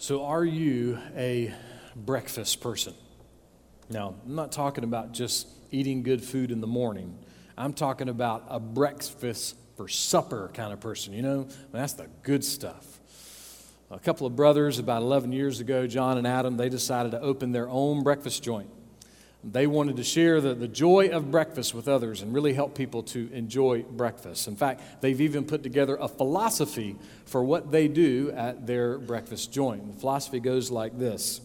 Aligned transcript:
So, 0.00 0.24
are 0.24 0.46
you 0.46 0.98
a 1.14 1.52
breakfast 1.94 2.62
person? 2.62 2.94
Now, 3.90 4.14
I'm 4.24 4.34
not 4.34 4.50
talking 4.50 4.82
about 4.82 5.12
just 5.12 5.46
eating 5.70 6.02
good 6.02 6.24
food 6.24 6.50
in 6.50 6.62
the 6.62 6.66
morning. 6.66 7.18
I'm 7.54 7.74
talking 7.74 8.08
about 8.08 8.46
a 8.48 8.58
breakfast 8.58 9.56
for 9.76 9.88
supper 9.88 10.50
kind 10.54 10.72
of 10.72 10.80
person, 10.80 11.12
you 11.12 11.20
know? 11.20 11.48
that's 11.70 11.92
the 11.92 12.06
good 12.22 12.42
stuff. 12.42 12.98
A 13.90 13.98
couple 13.98 14.26
of 14.26 14.34
brothers, 14.34 14.78
about 14.78 15.02
11 15.02 15.32
years 15.32 15.60
ago, 15.60 15.86
John 15.86 16.16
and 16.16 16.26
Adam, 16.26 16.56
they 16.56 16.70
decided 16.70 17.12
to 17.12 17.20
open 17.20 17.52
their 17.52 17.68
own 17.68 18.02
breakfast 18.02 18.42
joint. 18.42 18.70
They 19.42 19.66
wanted 19.66 19.96
to 19.96 20.04
share 20.04 20.40
the, 20.40 20.54
the 20.54 20.68
joy 20.68 21.08
of 21.08 21.30
breakfast 21.30 21.74
with 21.74 21.88
others 21.88 22.20
and 22.20 22.34
really 22.34 22.52
help 22.52 22.74
people 22.74 23.02
to 23.04 23.30
enjoy 23.32 23.82
breakfast. 23.82 24.46
In 24.46 24.54
fact, 24.54 25.00
they've 25.00 25.20
even 25.20 25.44
put 25.44 25.62
together 25.62 25.96
a 25.96 26.08
philosophy 26.08 26.96
for 27.24 27.42
what 27.42 27.72
they 27.72 27.88
do 27.88 28.32
at 28.36 28.66
their 28.66 28.98
breakfast 28.98 29.50
joint. 29.50 29.94
The 29.94 29.98
philosophy 29.98 30.40
goes 30.40 30.70
like 30.70 30.98
this 30.98 31.40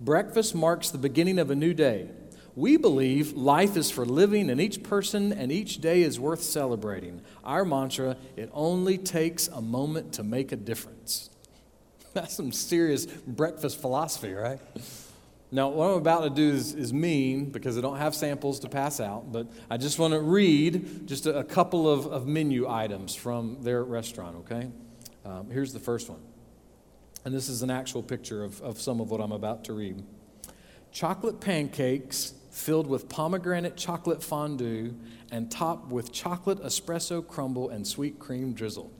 Breakfast 0.00 0.54
marks 0.54 0.90
the 0.90 0.98
beginning 0.98 1.38
of 1.38 1.50
a 1.50 1.54
new 1.54 1.74
day. 1.74 2.08
We 2.56 2.76
believe 2.76 3.32
life 3.32 3.76
is 3.76 3.90
for 3.90 4.06
living, 4.06 4.48
and 4.48 4.60
each 4.60 4.82
person 4.82 5.32
and 5.32 5.50
each 5.50 5.80
day 5.80 6.02
is 6.02 6.20
worth 6.20 6.42
celebrating. 6.42 7.20
Our 7.42 7.64
mantra 7.64 8.16
it 8.36 8.48
only 8.52 8.96
takes 8.96 9.48
a 9.48 9.60
moment 9.60 10.14
to 10.14 10.22
make 10.22 10.52
a 10.52 10.56
difference. 10.56 11.30
That's 12.14 12.34
some 12.34 12.52
serious 12.52 13.06
breakfast 13.06 13.80
philosophy, 13.80 14.32
right? 14.32 14.60
Now, 15.54 15.68
what 15.68 15.86
I'm 15.86 15.98
about 15.98 16.22
to 16.24 16.30
do 16.30 16.50
is, 16.50 16.74
is 16.74 16.92
mean 16.92 17.44
because 17.48 17.78
I 17.78 17.80
don't 17.80 17.98
have 17.98 18.12
samples 18.12 18.58
to 18.58 18.68
pass 18.68 18.98
out, 18.98 19.30
but 19.30 19.46
I 19.70 19.76
just 19.76 20.00
want 20.00 20.12
to 20.12 20.18
read 20.18 21.06
just 21.06 21.26
a, 21.26 21.38
a 21.38 21.44
couple 21.44 21.88
of, 21.88 22.06
of, 22.06 22.26
menu 22.26 22.68
items 22.68 23.14
from 23.14 23.62
their 23.62 23.84
restaurant, 23.84 24.34
okay? 24.38 24.68
Um, 25.24 25.48
here's 25.52 25.72
the 25.72 25.78
first 25.78 26.10
one. 26.10 26.18
And 27.24 27.32
this 27.32 27.48
is 27.48 27.62
an 27.62 27.70
actual 27.70 28.02
picture 28.02 28.42
of, 28.42 28.60
of 28.62 28.80
some 28.80 29.00
of 29.00 29.12
what 29.12 29.20
I'm 29.20 29.30
about 29.30 29.62
to 29.66 29.74
read 29.74 30.02
chocolate 30.90 31.38
pancakes 31.38 32.34
filled 32.50 32.88
with 32.88 33.08
pomegranate 33.08 33.76
chocolate 33.76 34.24
fondue 34.24 34.92
and 35.30 35.52
topped 35.52 35.86
with 35.86 36.10
chocolate 36.10 36.64
espresso 36.64 37.24
crumble 37.24 37.70
and 37.70 37.86
sweet 37.86 38.18
cream 38.18 38.54
drizzle. 38.54 38.90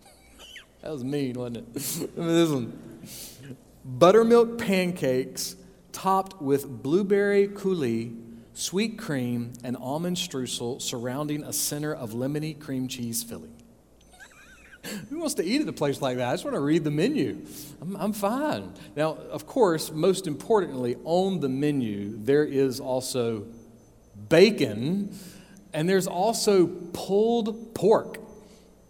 that 0.80 0.90
was 0.90 1.04
mean, 1.04 1.34
wasn't 1.34 1.58
it? 1.58 1.74
this 2.16 2.48
one 2.48 2.72
buttermilk 3.88 4.58
pancakes 4.58 5.56
topped 5.98 6.40
with 6.40 6.80
blueberry 6.80 7.48
coulis, 7.48 8.14
sweet 8.54 8.96
cream, 8.96 9.52
and 9.64 9.76
almond 9.76 10.16
streusel 10.16 10.80
surrounding 10.80 11.42
a 11.42 11.52
center 11.52 11.92
of 11.92 12.12
lemony 12.12 12.56
cream 12.56 12.86
cheese 12.86 13.24
filling. 13.24 13.52
Who 15.10 15.18
wants 15.18 15.34
to 15.34 15.44
eat 15.44 15.60
at 15.60 15.66
a 15.66 15.72
place 15.72 16.00
like 16.00 16.18
that? 16.18 16.28
I 16.28 16.32
just 16.34 16.44
want 16.44 16.54
to 16.54 16.60
read 16.60 16.84
the 16.84 16.92
menu. 16.92 17.44
I'm, 17.82 17.96
I'm 17.96 18.12
fine. 18.12 18.72
Now, 18.94 19.14
of 19.14 19.44
course, 19.48 19.90
most 19.90 20.28
importantly, 20.28 20.94
on 21.02 21.40
the 21.40 21.48
menu, 21.48 22.16
there 22.16 22.44
is 22.44 22.78
also 22.78 23.46
bacon 24.28 25.16
and 25.72 25.88
there's 25.88 26.06
also 26.06 26.68
pulled 26.92 27.74
pork. 27.74 28.18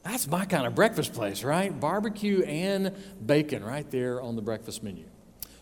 That's 0.03 0.29
my 0.29 0.45
kind 0.45 0.67
of 0.67 0.75
breakfast 0.75 1.15
place, 1.15 1.43
right? 1.43 1.79
Barbecue 1.79 2.43
and 2.43 2.95
bacon 3.25 3.65
right 3.65 3.91
there 3.91 4.21
on 4.21 4.37
the 4.37 4.43
breakfast 4.43 4.83
menu. 4.83 5.07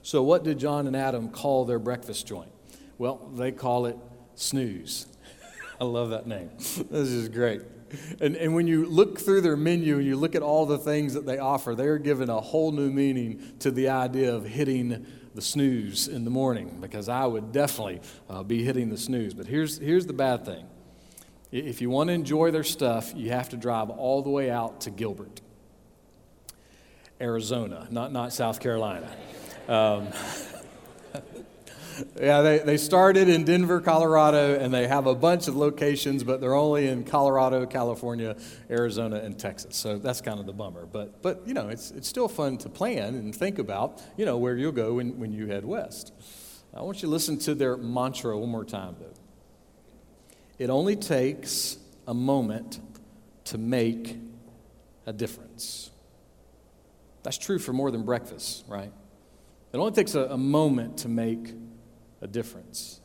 So, 0.07 0.23
what 0.23 0.45
did 0.45 0.61
John 0.61 0.87
and 0.87 0.95
Adam 0.95 1.31
call 1.31 1.65
their 1.65 1.81
breakfast 1.81 2.29
joint? 2.29 2.53
Well, 2.97 3.29
they 3.35 3.51
call 3.51 3.87
it 3.87 3.97
Snooze. 4.37 5.09
I 5.81 5.85
love 5.85 6.11
that 6.11 6.29
name. 6.29 6.51
This 6.59 7.09
is 7.09 7.29
great. 7.29 7.63
And, 8.21 8.37
and 8.37 8.55
when 8.55 8.69
you 8.69 8.87
look 8.87 9.19
through 9.19 9.41
their 9.41 9.57
menu 9.57 9.97
and 9.97 10.07
you 10.07 10.15
look 10.15 10.37
at 10.37 10.43
all 10.43 10.65
the 10.65 10.79
things 10.79 11.15
that 11.15 11.27
they 11.27 11.39
offer, 11.39 11.75
they're 11.75 11.99
giving 11.99 12.29
a 12.29 12.41
whole 12.41 12.71
new 12.71 12.89
meaning 12.89 13.55
to 13.59 13.73
the 13.73 13.89
idea 13.89 14.33
of 14.33 14.47
hitting 14.47 15.05
the 15.35 15.43
snooze 15.43 16.07
in 16.07 16.25
the 16.25 16.31
morning 16.31 16.79
because 16.81 17.09
I 17.09 17.27
would 17.27 17.51
definitely 17.51 18.01
uh, 18.31 18.45
be 18.45 18.63
hitting 18.63 18.91
the 18.91 18.99
snooze. 18.99 19.35
But 19.35 19.49
here's, 19.49 19.79
here's 19.79 20.07
the 20.07 20.13
bad 20.13 20.45
thing 20.45 20.69
if 21.51 21.81
you 21.81 21.91
want 21.91 22.11
to 22.11 22.15
enjoy 22.15 22.53
their 22.53 22.63
stuff, 22.63 23.13
you 23.17 23.31
have 23.31 23.49
to 23.49 23.57
drive 23.57 23.91
all 23.91 24.23
the 24.23 24.31
way 24.31 24.53
out 24.53 24.83
to 24.83 24.91
Gilbert, 24.91 25.41
Arizona, 27.21 27.89
not, 27.91 28.13
not 28.13 28.33
South 28.33 28.61
Carolina. 28.61 29.11
Um, 29.69 30.09
yeah, 32.21 32.43
they, 32.43 32.59
they 32.59 32.77
started 32.77 33.29
in 33.29 33.45
Denver, 33.45 33.81
Colorado, 33.81 34.59
and 34.59 34.73
they 34.73 34.87
have 34.87 35.07
a 35.07 35.15
bunch 35.15 35.49
of 35.49 35.57
locations, 35.57 36.25
but 36.25 36.41
they're 36.41 36.55
only 36.55 36.89
in 36.89 37.05
Colorado, 37.05 37.67
California, 37.67 38.37
Arizona, 38.71 39.17
and 39.17 39.39
Texas. 39.39 39.77
So 39.77 39.99
that's 39.99 40.21
kind 40.21 40.39
of 40.39 40.47
the 40.47 40.53
bummer. 40.53 40.87
But, 40.87 41.23
but 41.23 41.43
you 41.47 41.55
know, 41.55 41.69
it's, 41.69 41.91
it's 41.91 42.09
still 42.09 42.29
fun 42.29 42.59
to 42.59 42.69
plan 42.69 43.15
and 43.15 43.35
think 43.35 43.59
about, 43.59 44.03
you 44.17 44.25
know, 44.25 44.39
where 44.39 44.57
you'll 44.57 44.73
go 44.73 44.95
when, 44.95 45.19
when 45.19 45.33
you 45.33 45.47
head 45.47 45.65
west. 45.65 46.13
I 46.75 46.83
want 46.83 46.99
you 46.99 47.09
to 47.09 47.13
listen 47.13 47.39
to 47.41 47.55
their 47.55 47.77
mantra 47.77 48.39
one 48.39 48.51
more 48.51 48.65
time, 48.65 48.97
though. 49.01 49.15
It 50.59 50.71
only 50.71 50.97
takes 50.97 51.79
a 52.07 52.15
moment 52.15 52.81
to 53.45 53.59
make 53.59 54.17
a 55.07 55.13
difference. 55.13 55.91
That's 57.23 57.39
true 57.39 57.59
for 57.59 57.73
more 57.73 57.91
than 57.91 58.05
breakfast, 58.05 58.65
right? 58.69 58.93
It 59.77 59.79
only 59.79 59.93
takes 59.93 60.15
a, 60.15 60.21
a, 60.21 60.39
moment 60.39 60.97
to 61.01 61.09
make 61.11 61.53
a 62.23 62.27
difference. 62.27 62.99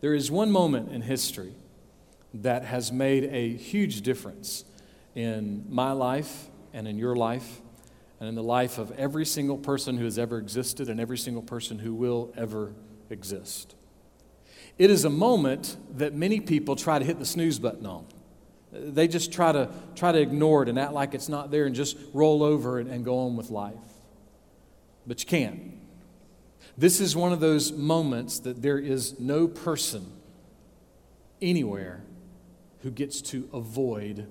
There 0.00 0.14
is 0.14 0.30
one 0.30 0.50
moment 0.50 0.90
in 0.90 1.02
history 1.02 1.52
that 2.32 2.64
has 2.64 2.90
made 2.90 3.24
a 3.24 3.54
huge 3.54 4.00
difference 4.00 4.64
in 5.14 5.66
my 5.68 5.92
life 5.92 6.48
and 6.72 6.88
in 6.88 6.96
your 6.96 7.14
life 7.14 7.60
and 8.18 8.30
in 8.30 8.34
the 8.34 8.42
life 8.42 8.78
of 8.78 8.92
every 8.92 9.26
single 9.26 9.58
person 9.58 9.98
who 9.98 10.04
has 10.04 10.18
ever 10.18 10.38
existed 10.38 10.88
and 10.88 10.98
every 10.98 11.18
single 11.18 11.42
person 11.42 11.78
who 11.78 11.92
will 11.92 12.32
ever 12.34 12.72
exist. 13.10 13.74
It 14.78 14.88
is 14.88 15.04
a 15.04 15.10
moment 15.10 15.76
that 15.98 16.14
many 16.14 16.40
people 16.40 16.76
try 16.76 16.98
to 16.98 17.04
hit 17.04 17.18
the 17.18 17.26
snooze 17.26 17.58
button 17.58 17.84
on. 17.84 18.06
They 18.72 19.06
just 19.06 19.34
try 19.34 19.52
to, 19.52 19.68
try 19.96 20.12
to 20.12 20.18
ignore 20.18 20.62
it 20.62 20.70
and 20.70 20.78
act 20.78 20.94
like 20.94 21.12
it's 21.12 21.28
not 21.28 21.50
there 21.50 21.66
and 21.66 21.74
just 21.74 21.98
roll 22.14 22.42
over 22.42 22.78
and, 22.78 22.90
and 22.90 23.04
go 23.04 23.18
on 23.18 23.36
with 23.36 23.50
life. 23.50 23.74
But 25.06 25.20
you 25.20 25.26
can't. 25.26 25.73
This 26.76 27.00
is 27.00 27.14
one 27.14 27.32
of 27.32 27.40
those 27.40 27.72
moments 27.72 28.40
that 28.40 28.60
there 28.60 28.78
is 28.78 29.20
no 29.20 29.46
person 29.46 30.10
anywhere 31.40 32.02
who 32.82 32.90
gets 32.90 33.20
to 33.22 33.48
avoid 33.52 34.26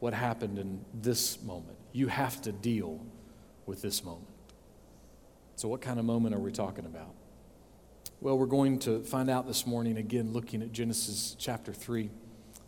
what 0.00 0.14
happened 0.14 0.58
in 0.58 0.84
this 0.94 1.42
moment. 1.42 1.76
You 1.92 2.08
have 2.08 2.40
to 2.42 2.52
deal 2.52 3.00
with 3.66 3.82
this 3.82 4.02
moment. 4.02 4.26
So, 5.56 5.68
what 5.68 5.80
kind 5.80 5.98
of 5.98 6.04
moment 6.04 6.34
are 6.34 6.38
we 6.38 6.52
talking 6.52 6.86
about? 6.86 7.14
Well, 8.20 8.38
we're 8.38 8.46
going 8.46 8.78
to 8.80 9.00
find 9.00 9.28
out 9.28 9.46
this 9.46 9.66
morning 9.66 9.98
again, 9.98 10.32
looking 10.32 10.62
at 10.62 10.72
Genesis 10.72 11.36
chapter 11.38 11.72
3, 11.72 12.10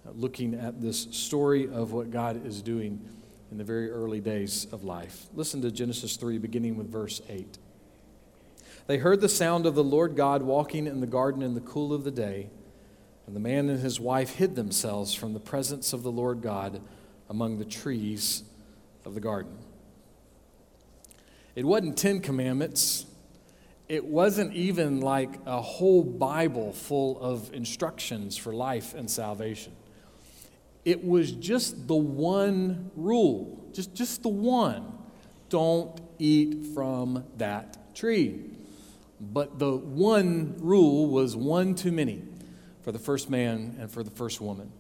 uh, 0.07 0.11
looking 0.15 0.55
at 0.55 0.81
this 0.81 1.09
story 1.11 1.69
of 1.69 1.93
what 1.93 2.11
God 2.11 2.45
is 2.47 2.63
doing 2.63 3.01
in 3.51 3.59
the 3.59 3.65
very 3.65 3.91
early 3.91 4.21
days 4.21 4.67
of 4.71 4.85
life. 4.85 5.27
Listen 5.35 5.63
to 5.63 5.71
Genesis 5.71 6.17
3, 6.17 6.39
beginning 6.39 6.77
with 6.77 6.91
verse 6.91 7.21
8. 7.29 7.59
They 8.87 8.99
heard 8.99 9.21
the 9.21 9.29
sound 9.29 9.67
of 9.67 9.75
the 9.75 9.85
Lord 9.85 10.17
God 10.17 10.43
walking 10.43 10.87
in 10.87 11.01
the 11.01 11.07
garden 11.07 11.43
in 11.43 11.55
the 11.55 11.61
cool 11.61 11.93
of 11.93 12.05
the 12.05 12.11
day, 12.11 12.51
and 13.27 13.37
the 13.37 13.41
man 13.41 13.69
and 13.69 13.81
his 13.81 14.01
wife 14.01 14.37
hid 14.37 14.57
themselves 14.57 15.15
from 15.15 15.33
the 15.33 15.41
presence 15.41 15.93
of 15.93 16.03
the 16.03 16.13
Lord 16.13 16.43
God 16.43 16.81
among 17.29 17.59
the 17.59 17.65
trees 17.65 18.43
of 19.05 19.15
the 19.15 19.21
garden. 19.21 19.57
It 21.55 21.65
wasn't 21.65 21.97
Ten 21.97 22.21
Commandments 22.21 23.07
it 23.91 24.05
wasn't 24.05 24.55
even 24.55 25.01
like 25.01 25.31
a 25.47 25.61
whole 25.61 26.05
Bible 26.05 26.73
full 26.73 27.21
of 27.21 27.53
instructions 27.53 28.37
for 28.37 28.53
life 28.53 28.95
and 28.95 29.11
salvation. 29.11 29.73
It 30.85 31.05
was 31.05 31.33
just 31.33 31.89
the 31.89 31.97
one 31.97 32.93
rule, 32.95 33.69
just, 33.73 33.93
just 33.93 34.23
the 34.23 34.29
one. 34.29 34.97
Don't 35.49 36.01
eat 36.21 36.67
from 36.73 37.25
that 37.39 37.93
tree. 37.97 38.50
But 39.21 39.59
the 39.59 39.77
one 39.77 40.55
rule 40.59 41.09
was 41.09 41.37
one 41.37 41.75
too 41.75 41.93
many 41.93 42.23
for 42.83 42.93
the 42.93 42.99
first 42.99 43.29
man 43.29 43.77
and 43.79 43.91
for 43.91 44.03
the 44.03 44.11
first 44.11 44.41
woman. 44.41 44.73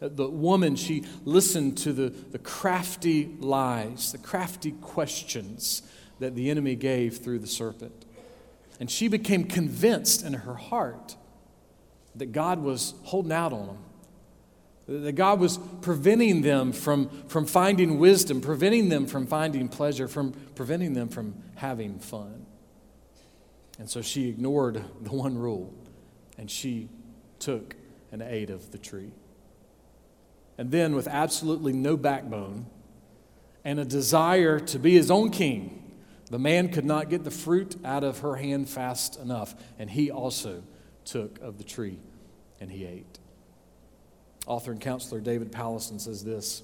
The 0.00 0.28
woman, 0.28 0.76
she 0.76 1.04
listened 1.24 1.76
to 1.78 1.92
the, 1.92 2.08
the 2.08 2.38
crafty 2.38 3.26
lies, 3.40 4.12
the 4.12 4.18
crafty 4.18 4.72
questions 4.72 5.82
that 6.20 6.34
the 6.34 6.50
enemy 6.50 6.76
gave 6.76 7.18
through 7.18 7.40
the 7.40 7.46
serpent. 7.46 8.04
And 8.80 8.90
she 8.90 9.08
became 9.08 9.44
convinced 9.44 10.24
in 10.24 10.32
her 10.34 10.54
heart 10.54 11.16
that 12.14 12.32
God 12.32 12.60
was 12.60 12.94
holding 13.02 13.32
out 13.32 13.52
on 13.52 13.66
them, 13.66 15.02
that 15.02 15.12
God 15.12 15.40
was 15.40 15.58
preventing 15.82 16.42
them 16.42 16.72
from, 16.72 17.08
from 17.28 17.44
finding 17.44 17.98
wisdom, 17.98 18.40
preventing 18.40 18.88
them 18.88 19.06
from 19.06 19.26
finding 19.26 19.68
pleasure, 19.68 20.06
from 20.06 20.32
preventing 20.54 20.94
them 20.94 21.08
from 21.08 21.34
having 21.56 21.98
fun. 21.98 22.46
And 23.78 23.88
so 23.88 24.02
she 24.02 24.28
ignored 24.28 24.84
the 25.00 25.10
one 25.10 25.38
rule 25.38 25.72
and 26.36 26.50
she 26.50 26.88
took 27.38 27.76
and 28.10 28.22
ate 28.22 28.50
of 28.50 28.70
the 28.72 28.78
tree. 28.78 29.12
And 30.56 30.72
then, 30.72 30.96
with 30.96 31.06
absolutely 31.06 31.72
no 31.72 31.96
backbone 31.96 32.66
and 33.64 33.78
a 33.78 33.84
desire 33.84 34.58
to 34.58 34.78
be 34.78 34.94
his 34.94 35.10
own 35.10 35.30
king, 35.30 35.74
The 36.30 36.38
man 36.38 36.68
could 36.68 36.84
not 36.84 37.08
get 37.08 37.24
the 37.24 37.30
fruit 37.30 37.76
out 37.84 38.04
of 38.04 38.18
her 38.18 38.36
hand 38.36 38.68
fast 38.68 39.18
enough, 39.18 39.54
and 39.78 39.88
he 39.88 40.10
also 40.10 40.62
took 41.04 41.38
of 41.40 41.56
the 41.56 41.64
tree 41.64 41.98
and 42.60 42.70
he 42.70 42.84
ate. 42.84 43.18
Author 44.46 44.72
and 44.72 44.80
counselor 44.80 45.20
David 45.20 45.52
Powlison 45.52 46.00
says 46.00 46.24
this 46.24 46.62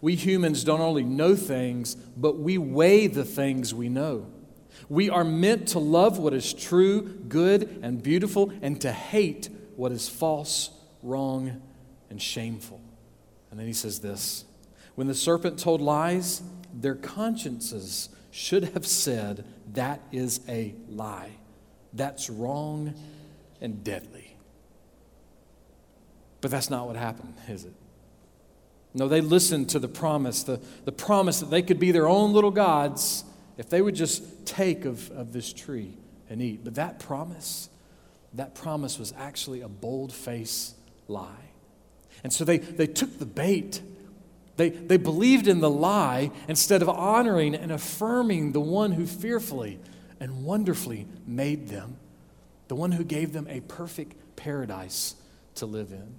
We 0.00 0.14
humans 0.14 0.64
don't 0.64 0.80
only 0.80 1.04
know 1.04 1.36
things, 1.36 1.94
but 1.94 2.38
we 2.38 2.58
weigh 2.58 3.06
the 3.06 3.24
things 3.24 3.74
we 3.74 3.88
know. 3.88 4.26
We 4.88 5.10
are 5.10 5.24
meant 5.24 5.68
to 5.68 5.78
love 5.78 6.18
what 6.18 6.34
is 6.34 6.52
true, 6.52 7.02
good, 7.28 7.80
and 7.82 8.02
beautiful, 8.02 8.52
and 8.62 8.80
to 8.82 8.92
hate 8.92 9.48
what 9.76 9.92
is 9.92 10.08
false, 10.08 10.70
wrong, 11.02 11.60
and 12.10 12.20
shameful. 12.20 12.80
And 13.50 13.58
then 13.58 13.66
he 13.66 13.72
says 13.72 14.00
this 14.00 14.44
When 14.94 15.06
the 15.06 15.14
serpent 15.14 15.58
told 15.58 15.80
lies, 15.80 16.42
their 16.72 16.94
consciences 16.94 18.08
should 18.30 18.64
have 18.74 18.86
said, 18.86 19.44
That 19.72 20.00
is 20.12 20.40
a 20.48 20.74
lie. 20.88 21.30
That's 21.92 22.28
wrong 22.28 22.94
and 23.60 23.84
deadly. 23.84 24.36
But 26.40 26.50
that's 26.50 26.68
not 26.68 26.86
what 26.86 26.96
happened, 26.96 27.34
is 27.48 27.64
it? 27.64 27.72
No, 28.92 29.08
they 29.08 29.20
listened 29.20 29.70
to 29.70 29.78
the 29.78 29.88
promise, 29.88 30.42
the, 30.42 30.60
the 30.84 30.92
promise 30.92 31.40
that 31.40 31.50
they 31.50 31.62
could 31.62 31.80
be 31.80 31.90
their 31.90 32.08
own 32.08 32.32
little 32.32 32.50
gods 32.50 33.24
if 33.56 33.68
they 33.68 33.80
would 33.80 33.94
just 33.94 34.22
take 34.44 34.84
of, 34.84 35.10
of 35.10 35.32
this 35.32 35.52
tree 35.52 35.96
and 36.28 36.40
eat. 36.42 36.64
But 36.64 36.76
that 36.76 36.98
promise, 36.98 37.68
that 38.34 38.54
promise 38.54 38.98
was 38.98 39.12
actually 39.16 39.60
a 39.60 39.68
bold 39.68 40.12
face 40.12 40.74
lie. 41.08 41.50
And 42.22 42.32
so 42.32 42.44
they, 42.44 42.58
they 42.58 42.86
took 42.86 43.18
the 43.18 43.26
bait. 43.26 43.82
They, 44.56 44.70
they 44.70 44.96
believed 44.96 45.48
in 45.48 45.60
the 45.60 45.70
lie 45.70 46.30
instead 46.48 46.80
of 46.82 46.88
honoring 46.88 47.54
and 47.54 47.72
affirming 47.72 48.52
the 48.52 48.60
one 48.60 48.92
who 48.92 49.06
fearfully 49.06 49.78
and 50.20 50.44
wonderfully 50.44 51.06
made 51.26 51.68
them, 51.68 51.96
the 52.68 52.74
one 52.74 52.92
who 52.92 53.04
gave 53.04 53.32
them 53.32 53.46
a 53.48 53.60
perfect 53.60 54.36
paradise 54.36 55.16
to 55.56 55.66
live 55.66 55.92
in. 55.92 56.18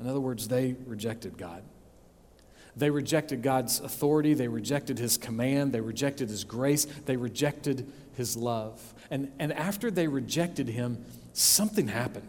In 0.00 0.08
other 0.08 0.20
words, 0.20 0.48
they 0.48 0.76
rejected 0.86 1.38
God. 1.38 1.62
They 2.78 2.90
rejected 2.90 3.42
God's 3.42 3.80
authority. 3.80 4.34
They 4.34 4.48
rejected 4.48 4.98
His 4.98 5.16
command. 5.16 5.72
They 5.72 5.80
rejected 5.80 6.28
His 6.30 6.44
grace. 6.44 6.84
They 6.84 7.16
rejected 7.16 7.90
His 8.14 8.36
love. 8.36 8.94
And, 9.10 9.32
and 9.38 9.52
after 9.52 9.90
they 9.90 10.06
rejected 10.06 10.68
Him, 10.68 11.04
something 11.32 11.88
happened. 11.88 12.28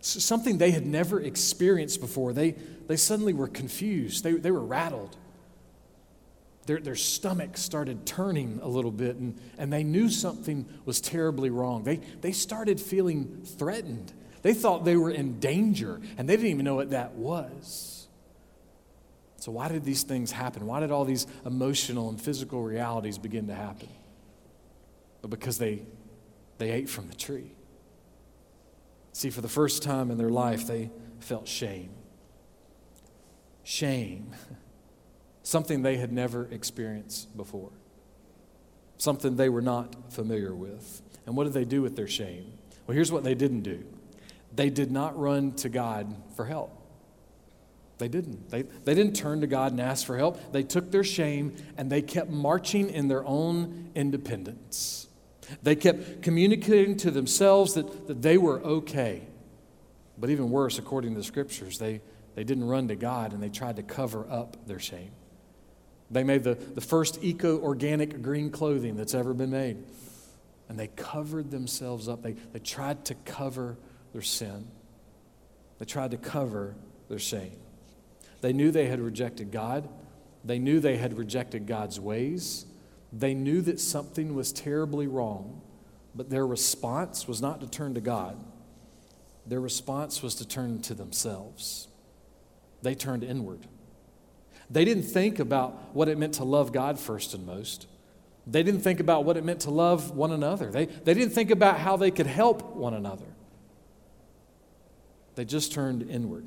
Something 0.00 0.58
they 0.58 0.70
had 0.70 0.86
never 0.86 1.20
experienced 1.20 2.00
before. 2.00 2.32
They, 2.32 2.52
they 2.86 2.96
suddenly 2.96 3.32
were 3.32 3.48
confused, 3.48 4.22
they, 4.24 4.32
they 4.32 4.50
were 4.50 4.64
rattled. 4.64 5.16
Their, 6.66 6.80
their 6.80 6.96
stomach 6.96 7.56
started 7.56 8.04
turning 8.04 8.60
a 8.62 8.68
little 8.68 8.90
bit, 8.90 9.16
and, 9.16 9.40
and 9.56 9.72
they 9.72 9.82
knew 9.82 10.10
something 10.10 10.66
was 10.84 11.00
terribly 11.00 11.48
wrong. 11.48 11.82
They, 11.82 11.96
they 12.20 12.32
started 12.32 12.78
feeling 12.78 13.40
threatened. 13.42 14.12
They 14.42 14.52
thought 14.52 14.84
they 14.84 14.96
were 14.96 15.10
in 15.10 15.40
danger, 15.40 15.98
and 16.18 16.28
they 16.28 16.36
didn't 16.36 16.50
even 16.50 16.66
know 16.66 16.74
what 16.74 16.90
that 16.90 17.14
was. 17.14 17.97
So, 19.38 19.52
why 19.52 19.68
did 19.68 19.84
these 19.84 20.02
things 20.02 20.32
happen? 20.32 20.66
Why 20.66 20.80
did 20.80 20.90
all 20.90 21.04
these 21.04 21.26
emotional 21.46 22.08
and 22.08 22.20
physical 22.20 22.62
realities 22.62 23.18
begin 23.18 23.46
to 23.46 23.54
happen? 23.54 23.88
But 25.22 25.30
because 25.30 25.58
they, 25.58 25.82
they 26.58 26.70
ate 26.70 26.88
from 26.88 27.08
the 27.08 27.14
tree. 27.14 27.52
See, 29.12 29.30
for 29.30 29.40
the 29.40 29.48
first 29.48 29.82
time 29.82 30.10
in 30.10 30.18
their 30.18 30.28
life, 30.28 30.66
they 30.66 30.90
felt 31.20 31.46
shame. 31.48 31.90
Shame. 33.62 34.34
Something 35.42 35.82
they 35.82 35.96
had 35.96 36.12
never 36.12 36.46
experienced 36.50 37.36
before. 37.36 37.70
Something 38.98 39.36
they 39.36 39.48
were 39.48 39.62
not 39.62 40.12
familiar 40.12 40.54
with. 40.54 41.00
And 41.26 41.36
what 41.36 41.44
did 41.44 41.52
they 41.52 41.64
do 41.64 41.80
with 41.80 41.94
their 41.94 42.08
shame? 42.08 42.52
Well, 42.86 42.94
here's 42.94 43.12
what 43.12 43.22
they 43.22 43.34
didn't 43.34 43.62
do 43.62 43.84
they 44.54 44.70
did 44.70 44.90
not 44.90 45.18
run 45.18 45.52
to 45.56 45.68
God 45.68 46.14
for 46.34 46.44
help. 46.44 46.77
They 47.98 48.08
didn't. 48.08 48.48
They, 48.48 48.62
they 48.62 48.94
didn't 48.94 49.16
turn 49.16 49.40
to 49.40 49.46
God 49.46 49.72
and 49.72 49.80
ask 49.80 50.06
for 50.06 50.16
help. 50.16 50.52
They 50.52 50.62
took 50.62 50.90
their 50.90 51.04
shame 51.04 51.56
and 51.76 51.90
they 51.90 52.00
kept 52.00 52.30
marching 52.30 52.90
in 52.90 53.08
their 53.08 53.24
own 53.24 53.90
independence. 53.94 55.08
They 55.62 55.74
kept 55.74 56.22
communicating 56.22 56.96
to 56.98 57.10
themselves 57.10 57.74
that, 57.74 58.06
that 58.06 58.22
they 58.22 58.38
were 58.38 58.60
okay. 58.60 59.22
But 60.16 60.30
even 60.30 60.50
worse, 60.50 60.78
according 60.78 61.12
to 61.14 61.18
the 61.18 61.24
scriptures, 61.24 61.78
they, 61.78 62.00
they 62.34 62.44
didn't 62.44 62.64
run 62.68 62.88
to 62.88 62.96
God 62.96 63.32
and 63.32 63.42
they 63.42 63.48
tried 63.48 63.76
to 63.76 63.82
cover 63.82 64.26
up 64.30 64.56
their 64.66 64.78
shame. 64.78 65.10
They 66.10 66.24
made 66.24 66.44
the, 66.44 66.54
the 66.54 66.80
first 66.80 67.22
eco 67.22 67.58
organic 67.60 68.22
green 68.22 68.50
clothing 68.50 68.96
that's 68.96 69.14
ever 69.14 69.34
been 69.34 69.50
made. 69.50 69.76
And 70.68 70.78
they 70.78 70.88
covered 70.88 71.50
themselves 71.50 72.08
up. 72.08 72.22
They, 72.22 72.32
they 72.52 72.58
tried 72.58 73.04
to 73.06 73.14
cover 73.24 73.76
their 74.12 74.22
sin, 74.22 74.66
they 75.78 75.84
tried 75.84 76.12
to 76.12 76.16
cover 76.16 76.74
their 77.08 77.18
shame. 77.18 77.56
They 78.40 78.52
knew 78.52 78.70
they 78.70 78.86
had 78.86 79.00
rejected 79.00 79.50
God. 79.50 79.88
They 80.44 80.58
knew 80.58 80.80
they 80.80 80.96
had 80.96 81.18
rejected 81.18 81.66
God's 81.66 81.98
ways. 81.98 82.66
They 83.12 83.34
knew 83.34 83.60
that 83.62 83.80
something 83.80 84.34
was 84.34 84.52
terribly 84.52 85.06
wrong, 85.06 85.60
but 86.14 86.30
their 86.30 86.46
response 86.46 87.26
was 87.26 87.40
not 87.40 87.60
to 87.60 87.68
turn 87.68 87.94
to 87.94 88.00
God. 88.00 88.42
Their 89.46 89.60
response 89.60 90.22
was 90.22 90.34
to 90.36 90.46
turn 90.46 90.82
to 90.82 90.94
themselves. 90.94 91.88
They 92.82 92.94
turned 92.94 93.24
inward. 93.24 93.66
They 94.70 94.84
didn't 94.84 95.04
think 95.04 95.38
about 95.38 95.94
what 95.94 96.08
it 96.08 96.18
meant 96.18 96.34
to 96.34 96.44
love 96.44 96.72
God 96.72 96.98
first 96.98 97.32
and 97.32 97.46
most. 97.46 97.86
They 98.46 98.62
didn't 98.62 98.80
think 98.80 99.00
about 99.00 99.24
what 99.24 99.36
it 99.36 99.44
meant 99.44 99.60
to 99.60 99.70
love 99.70 100.14
one 100.14 100.32
another. 100.32 100.70
They, 100.70 100.86
they 100.86 101.14
didn't 101.14 101.32
think 101.32 101.50
about 101.50 101.78
how 101.78 101.96
they 101.96 102.10
could 102.10 102.26
help 102.26 102.76
one 102.76 102.94
another. 102.94 103.26
They 105.34 105.44
just 105.44 105.72
turned 105.72 106.02
inward. 106.10 106.44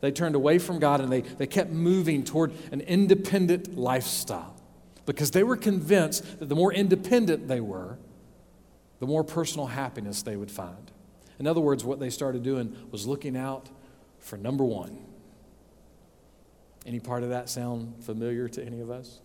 They 0.00 0.10
turned 0.10 0.34
away 0.34 0.58
from 0.58 0.78
God 0.78 1.00
and 1.00 1.10
they, 1.10 1.22
they 1.22 1.46
kept 1.46 1.70
moving 1.70 2.24
toward 2.24 2.52
an 2.70 2.80
independent 2.82 3.76
lifestyle 3.76 4.54
because 5.06 5.30
they 5.30 5.42
were 5.42 5.56
convinced 5.56 6.38
that 6.38 6.48
the 6.48 6.54
more 6.54 6.72
independent 6.72 7.48
they 7.48 7.60
were, 7.60 7.98
the 9.00 9.06
more 9.06 9.24
personal 9.24 9.66
happiness 9.66 10.22
they 10.22 10.36
would 10.36 10.50
find. 10.50 10.90
In 11.38 11.46
other 11.46 11.60
words, 11.60 11.84
what 11.84 12.00
they 12.00 12.10
started 12.10 12.42
doing 12.42 12.76
was 12.90 13.06
looking 13.06 13.36
out 13.36 13.68
for 14.18 14.36
number 14.36 14.64
one. 14.64 14.98
Any 16.84 17.00
part 17.00 17.22
of 17.22 17.30
that 17.30 17.48
sound 17.48 18.04
familiar 18.04 18.48
to 18.48 18.64
any 18.64 18.80
of 18.80 18.90
us? 18.90 19.20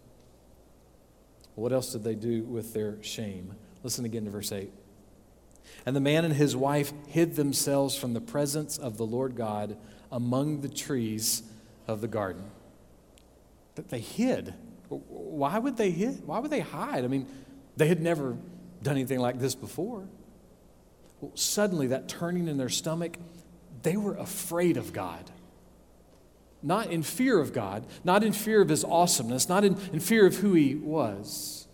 What 1.55 1.71
else 1.71 1.91
did 1.91 2.03
they 2.03 2.15
do 2.15 2.43
with 2.43 2.73
their 2.73 3.01
shame? 3.03 3.53
Listen 3.83 4.05
again 4.05 4.25
to 4.25 4.31
verse 4.31 4.51
8. 4.51 4.71
And 5.85 5.95
the 5.95 6.01
man 6.01 6.25
and 6.25 6.33
his 6.33 6.55
wife 6.55 6.93
hid 7.07 7.35
themselves 7.35 7.95
from 7.95 8.13
the 8.13 8.21
presence 8.21 8.77
of 8.77 8.97
the 8.97 9.05
Lord 9.05 9.35
God 9.35 9.77
among 10.13 10.61
the 10.61 10.69
trees 10.69 11.41
of 11.87 11.99
the 11.99 12.07
garden. 12.07 12.43
That 13.75 13.89
they 13.89 13.99
hid. 13.99 14.53
Why 14.87 15.57
would 15.57 15.75
they 15.75 15.89
hid? 15.89 16.25
Why 16.25 16.39
would 16.39 16.51
they 16.51 16.59
hide? 16.59 17.03
I 17.03 17.07
mean, 17.07 17.27
they 17.75 17.87
had 17.87 17.99
never 17.99 18.37
done 18.83 18.95
anything 18.95 19.19
like 19.19 19.39
this 19.39 19.55
before. 19.55 20.07
Well, 21.19 21.31
suddenly, 21.33 21.87
that 21.87 22.07
turning 22.07 22.47
in 22.47 22.57
their 22.57 22.69
stomach, 22.69 23.17
they 23.81 23.97
were 23.97 24.15
afraid 24.15 24.77
of 24.77 24.93
God. 24.93 25.31
Not 26.61 26.91
in 26.91 27.01
fear 27.01 27.39
of 27.39 27.51
God, 27.51 27.85
not 28.03 28.23
in 28.23 28.33
fear 28.33 28.61
of 28.61 28.69
His 28.69 28.85
awesomeness, 28.85 29.49
not 29.49 29.63
in, 29.63 29.75
in 29.91 29.99
fear 29.99 30.27
of 30.27 30.35
who 30.35 30.53
He 30.53 30.75
was, 30.75 31.67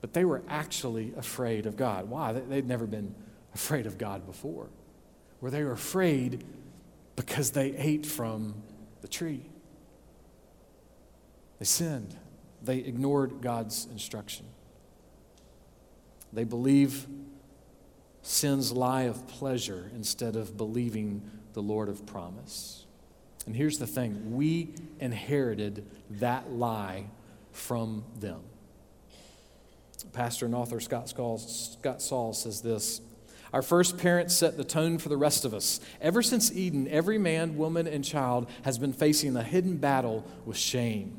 but 0.00 0.12
they 0.12 0.24
were 0.24 0.42
actually 0.48 1.12
afraid 1.16 1.66
of 1.66 1.76
God. 1.76 2.08
Why? 2.08 2.32
They'd 2.32 2.66
never 2.66 2.86
been 2.86 3.14
afraid 3.54 3.86
of 3.86 3.98
God 3.98 4.24
before. 4.24 4.68
Where 5.40 5.50
they 5.50 5.64
were 5.64 5.72
afraid 5.72 6.44
because 7.26 7.52
they 7.52 7.72
ate 7.76 8.04
from 8.04 8.52
the 9.00 9.06
tree. 9.06 9.42
They 11.60 11.64
sinned. 11.64 12.16
They 12.62 12.78
ignored 12.78 13.40
God's 13.40 13.86
instruction. 13.92 14.46
They 16.32 16.42
believe 16.42 17.06
sin's 18.22 18.72
lie 18.72 19.02
of 19.02 19.28
pleasure 19.28 19.88
instead 19.94 20.34
of 20.34 20.56
believing 20.56 21.22
the 21.52 21.62
Lord 21.62 21.88
of 21.88 22.04
promise. 22.06 22.86
And 23.46 23.54
here's 23.54 23.78
the 23.78 23.86
thing 23.86 24.34
we 24.34 24.74
inherited 24.98 25.86
that 26.10 26.50
lie 26.50 27.06
from 27.52 28.04
them. 28.18 28.40
Pastor 30.12 30.46
and 30.46 30.56
author 30.56 30.80
Scott 30.80 31.08
Sauls, 31.08 32.42
says 32.42 32.62
this 32.62 33.00
our 33.52 33.62
first 33.62 33.98
parents 33.98 34.34
set 34.34 34.56
the 34.56 34.64
tone 34.64 34.98
for 34.98 35.08
the 35.08 35.16
rest 35.16 35.44
of 35.44 35.52
us. 35.52 35.80
Ever 36.00 36.22
since 36.22 36.52
Eden, 36.52 36.88
every 36.88 37.18
man, 37.18 37.56
woman, 37.56 37.86
and 37.86 38.04
child 38.04 38.48
has 38.62 38.78
been 38.78 38.92
facing 38.92 39.36
a 39.36 39.42
hidden 39.42 39.76
battle 39.76 40.26
with 40.44 40.56
shame. 40.56 41.18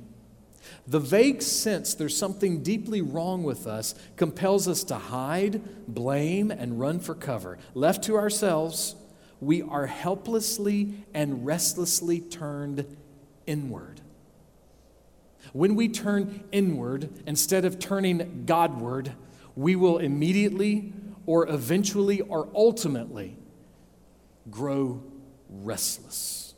The 0.87 0.99
vague 0.99 1.41
sense 1.41 1.93
there's 1.93 2.17
something 2.17 2.63
deeply 2.63 3.01
wrong 3.01 3.43
with 3.43 3.67
us 3.67 3.95
compels 4.15 4.67
us 4.67 4.83
to 4.85 4.95
hide, 4.95 5.61
blame, 5.87 6.51
and 6.51 6.79
run 6.79 6.99
for 6.99 7.15
cover. 7.15 7.57
Left 7.73 8.03
to 8.05 8.15
ourselves, 8.15 8.95
we 9.39 9.61
are 9.61 9.85
helplessly 9.85 10.93
and 11.13 11.45
restlessly 11.45 12.19
turned 12.19 12.97
inward. 13.45 14.01
When 15.51 15.75
we 15.75 15.87
turn 15.87 16.43
inward 16.51 17.09
instead 17.27 17.65
of 17.65 17.77
turning 17.77 18.43
Godward, 18.45 19.13
we 19.55 19.75
will 19.75 19.99
immediately 19.99 20.93
or 21.25 21.47
eventually 21.49 22.21
or 22.21 22.49
ultimately 22.55 23.37
grow 24.49 25.01
restless. 25.49 26.53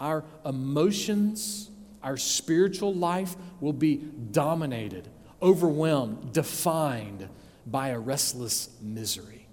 Our 0.00 0.24
emotions, 0.44 1.70
our 2.02 2.16
spiritual 2.16 2.94
life 2.94 3.36
will 3.60 3.72
be 3.72 3.96
dominated, 3.96 5.08
overwhelmed, 5.42 6.32
defined 6.32 7.28
by 7.66 7.88
a 7.88 7.98
restless 7.98 8.70
misery, 8.80 9.46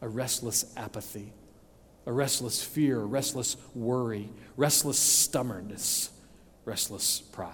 a 0.00 0.08
restless 0.08 0.72
apathy, 0.76 1.32
a 2.04 2.12
restless 2.12 2.62
fear, 2.62 3.00
a 3.00 3.04
restless 3.04 3.56
worry, 3.74 4.28
restless 4.56 4.98
stubbornness, 4.98 6.10
restless 6.64 7.20
pride. 7.20 7.52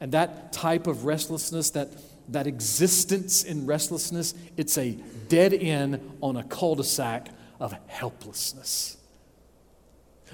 And 0.00 0.12
that 0.12 0.52
type 0.52 0.86
of 0.88 1.04
restlessness, 1.04 1.70
that, 1.70 1.88
that 2.28 2.46
existence 2.46 3.44
in 3.44 3.66
restlessness, 3.66 4.34
it's 4.56 4.78
a 4.78 4.92
dead 5.28 5.52
end 5.52 6.00
on 6.20 6.36
a 6.36 6.44
cul 6.44 6.74
de 6.74 6.84
sac 6.84 7.28
of 7.60 7.74
helplessness. 7.86 8.96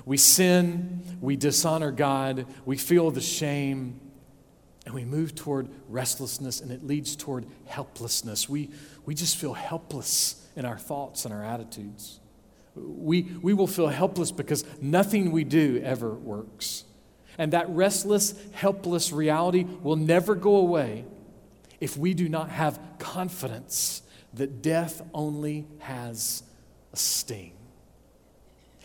We 0.04 0.16
sin, 0.16 1.02
we 1.21 1.37
dishonor 1.37 1.90
God, 1.90 2.47
we 2.64 2.76
feel 2.76 3.11
the 3.11 3.21
shame, 3.21 4.00
and 4.87 4.95
we 4.95 5.04
move 5.04 5.35
toward 5.35 5.68
restlessness, 5.88 6.61
and 6.61 6.71
it 6.71 6.83
leads 6.83 7.16
toward 7.16 7.47
helplessness. 7.66 8.49
We, 8.49 8.71
we 9.04 9.14
just 9.14 9.37
feel 9.37 9.54
helpless 9.54 10.47
in 10.57 10.64
our 10.64 10.78
thoughts 10.78 11.25
and 11.25 11.35
our 11.35 11.45
attitudes. 11.45 12.21
We, 12.75 13.23
we 13.42 13.52
will 13.54 13.66
feel 13.66 13.88
helpless 13.88 14.30
because 14.30 14.64
nothing 14.80 15.33
we 15.33 15.45
do 15.45 15.83
ever 15.85 16.11
works. 16.11 16.85
And 17.37 17.52
that 17.52 17.68
restless, 17.68 18.35
helpless 18.52 19.12
reality 19.12 19.64
will 19.83 19.97
never 19.97 20.35
go 20.35 20.57
away 20.57 21.04
if 21.80 21.97
we 21.97 22.14
do 22.14 22.28
not 22.28 22.50
have 22.50 22.80
confidence 22.99 24.02
that 24.35 24.62
death 24.62 25.02
only 25.14 25.66
has 25.80 26.42
a 26.92 26.97
sting. 26.97 27.52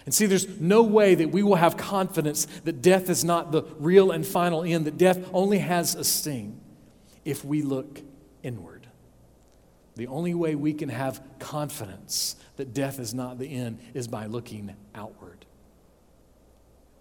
And 0.05 0.13
see, 0.13 0.25
there's 0.25 0.59
no 0.59 0.83
way 0.83 1.15
that 1.15 1.31
we 1.31 1.43
will 1.43 1.55
have 1.55 1.77
confidence 1.77 2.45
that 2.65 2.81
death 2.81 3.09
is 3.09 3.23
not 3.23 3.51
the 3.51 3.63
real 3.79 4.11
and 4.11 4.25
final 4.25 4.63
end, 4.63 4.85
that 4.85 4.97
death 4.97 5.29
only 5.33 5.59
has 5.59 5.95
a 5.95 6.03
sting 6.03 6.59
if 7.23 7.45
we 7.45 7.61
look 7.61 8.01
inward. 8.41 8.87
The 9.95 10.07
only 10.07 10.33
way 10.33 10.55
we 10.55 10.73
can 10.73 10.89
have 10.89 11.21
confidence 11.39 12.35
that 12.57 12.73
death 12.73 12.99
is 12.99 13.13
not 13.13 13.37
the 13.37 13.47
end 13.47 13.79
is 13.93 14.07
by 14.07 14.25
looking 14.25 14.75
outward. 14.93 15.45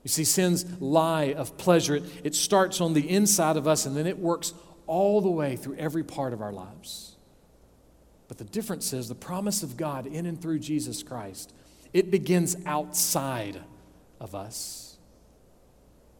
You 0.04 0.08
see, 0.08 0.24
sin's 0.24 0.66
lie 0.80 1.32
of 1.32 1.56
pleasure, 1.56 1.96
it, 1.96 2.04
it 2.24 2.34
starts 2.34 2.80
on 2.80 2.92
the 2.92 3.08
inside 3.08 3.56
of 3.56 3.66
us 3.66 3.86
and 3.86 3.96
then 3.96 4.06
it 4.06 4.18
works 4.18 4.52
all 4.92 5.22
the 5.22 5.30
way 5.30 5.56
through 5.56 5.74
every 5.76 6.04
part 6.04 6.34
of 6.34 6.42
our 6.42 6.52
lives. 6.52 7.16
But 8.28 8.36
the 8.36 8.44
difference 8.44 8.92
is 8.92 9.08
the 9.08 9.14
promise 9.14 9.62
of 9.62 9.78
God 9.78 10.06
in 10.06 10.26
and 10.26 10.40
through 10.40 10.58
Jesus 10.58 11.02
Christ 11.02 11.54
it 11.94 12.10
begins 12.10 12.56
outside 12.66 13.62
of 14.20 14.34
us. 14.34 14.98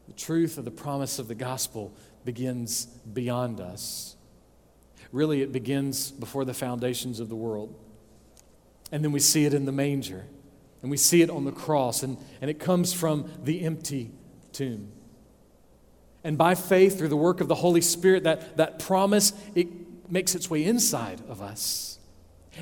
The 0.06 0.14
truth 0.14 0.56
of 0.56 0.64
the 0.64 0.70
promise 0.70 1.18
of 1.18 1.28
the 1.28 1.34
gospel 1.34 1.92
begins 2.24 2.86
beyond 2.86 3.60
us. 3.60 4.16
Really, 5.12 5.42
it 5.42 5.52
begins 5.52 6.10
before 6.10 6.46
the 6.46 6.54
foundations 6.54 7.20
of 7.20 7.28
the 7.28 7.36
world. 7.36 7.74
And 8.90 9.04
then 9.04 9.12
we 9.12 9.20
see 9.20 9.44
it 9.44 9.52
in 9.52 9.66
the 9.66 9.72
manger, 9.72 10.24
and 10.80 10.90
we 10.90 10.96
see 10.96 11.20
it 11.20 11.28
on 11.28 11.44
the 11.44 11.52
cross, 11.52 12.02
and, 12.02 12.16
and 12.40 12.50
it 12.50 12.58
comes 12.58 12.94
from 12.94 13.30
the 13.42 13.64
empty 13.64 14.10
tomb. 14.52 14.92
And 16.24 16.38
by 16.38 16.54
faith, 16.54 16.98
through 16.98 17.08
the 17.08 17.16
work 17.16 17.40
of 17.40 17.48
the 17.48 17.54
Holy 17.54 17.80
Spirit, 17.80 18.24
that, 18.24 18.56
that 18.56 18.78
promise, 18.78 19.32
it 19.54 19.68
makes 20.10 20.34
its 20.34 20.48
way 20.48 20.64
inside 20.64 21.20
of 21.28 21.42
us. 21.42 21.98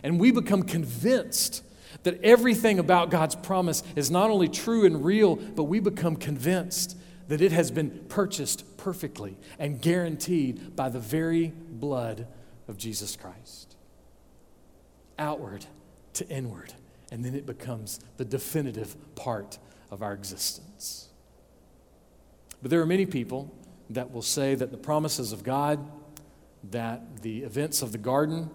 And 0.02 0.18
we 0.18 0.30
become 0.30 0.62
convinced 0.62 1.62
that 2.04 2.22
everything 2.22 2.78
about 2.78 3.10
God's 3.10 3.34
promise 3.34 3.82
is 3.96 4.10
not 4.10 4.30
only 4.30 4.48
true 4.48 4.86
and 4.86 5.04
real, 5.04 5.36
but 5.36 5.64
we 5.64 5.80
become 5.80 6.16
convinced 6.16 6.96
that 7.28 7.40
it 7.40 7.52
has 7.52 7.70
been 7.70 7.90
purchased 8.08 8.76
perfectly 8.76 9.36
and 9.58 9.80
guaranteed 9.80 10.74
by 10.74 10.88
the 10.88 10.98
very 10.98 11.48
blood 11.48 12.26
of 12.66 12.76
Jesus 12.78 13.16
Christ. 13.16 13.76
Outward 15.18 15.66
to 16.14 16.28
inward, 16.28 16.72
and 17.12 17.24
then 17.24 17.34
it 17.34 17.46
becomes 17.46 18.00
the 18.16 18.24
definitive 18.24 18.96
part 19.14 19.58
of 19.90 20.02
our 20.02 20.12
existence. 20.12 21.09
But 22.62 22.70
there 22.70 22.80
are 22.80 22.86
many 22.86 23.06
people 23.06 23.54
that 23.90 24.12
will 24.12 24.22
say 24.22 24.54
that 24.54 24.70
the 24.70 24.76
promises 24.76 25.32
of 25.32 25.42
God, 25.42 25.78
that 26.70 27.22
the 27.22 27.42
events 27.42 27.82
of 27.82 27.92
the 27.92 27.98
garden, 27.98 28.50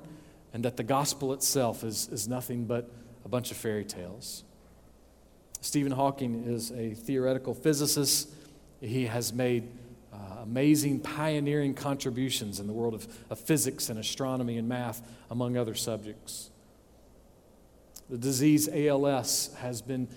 and 0.54 0.64
that 0.64 0.78
the 0.78 0.84
gospel 0.84 1.34
itself 1.34 1.84
is, 1.84 2.08
is 2.10 2.28
nothing 2.28 2.66
but 2.66 2.90
a 3.26 3.30
bunch 3.30 3.52
of 3.52 3.58
fairy 3.58 3.84
tales. 3.84 4.44
Stephen 5.60 5.92
Hawking 5.92 6.46
is 6.46 6.72
a 6.72 6.94
theoretical 6.94 7.54
physicist. 7.54 8.30
He 8.80 9.08
has 9.08 9.34
made 9.34 9.68
uh, 10.14 10.18
amazing 10.44 11.00
pioneering 11.00 11.74
contributions 11.74 12.60
in 12.60 12.68
the 12.68 12.74
world 12.74 12.94
of, 12.94 13.08
of 13.30 13.40
physics 13.40 13.90
and 13.90 14.00
astronomy 14.00 14.58
and 14.58 14.70
math, 14.70 15.02
among 15.32 15.58
other 15.58 15.74
subjects. 15.74 16.52
The 18.10 18.18
disease 18.18 18.70
ALS 18.72 19.56
has 19.60 19.82
been 19.82 20.08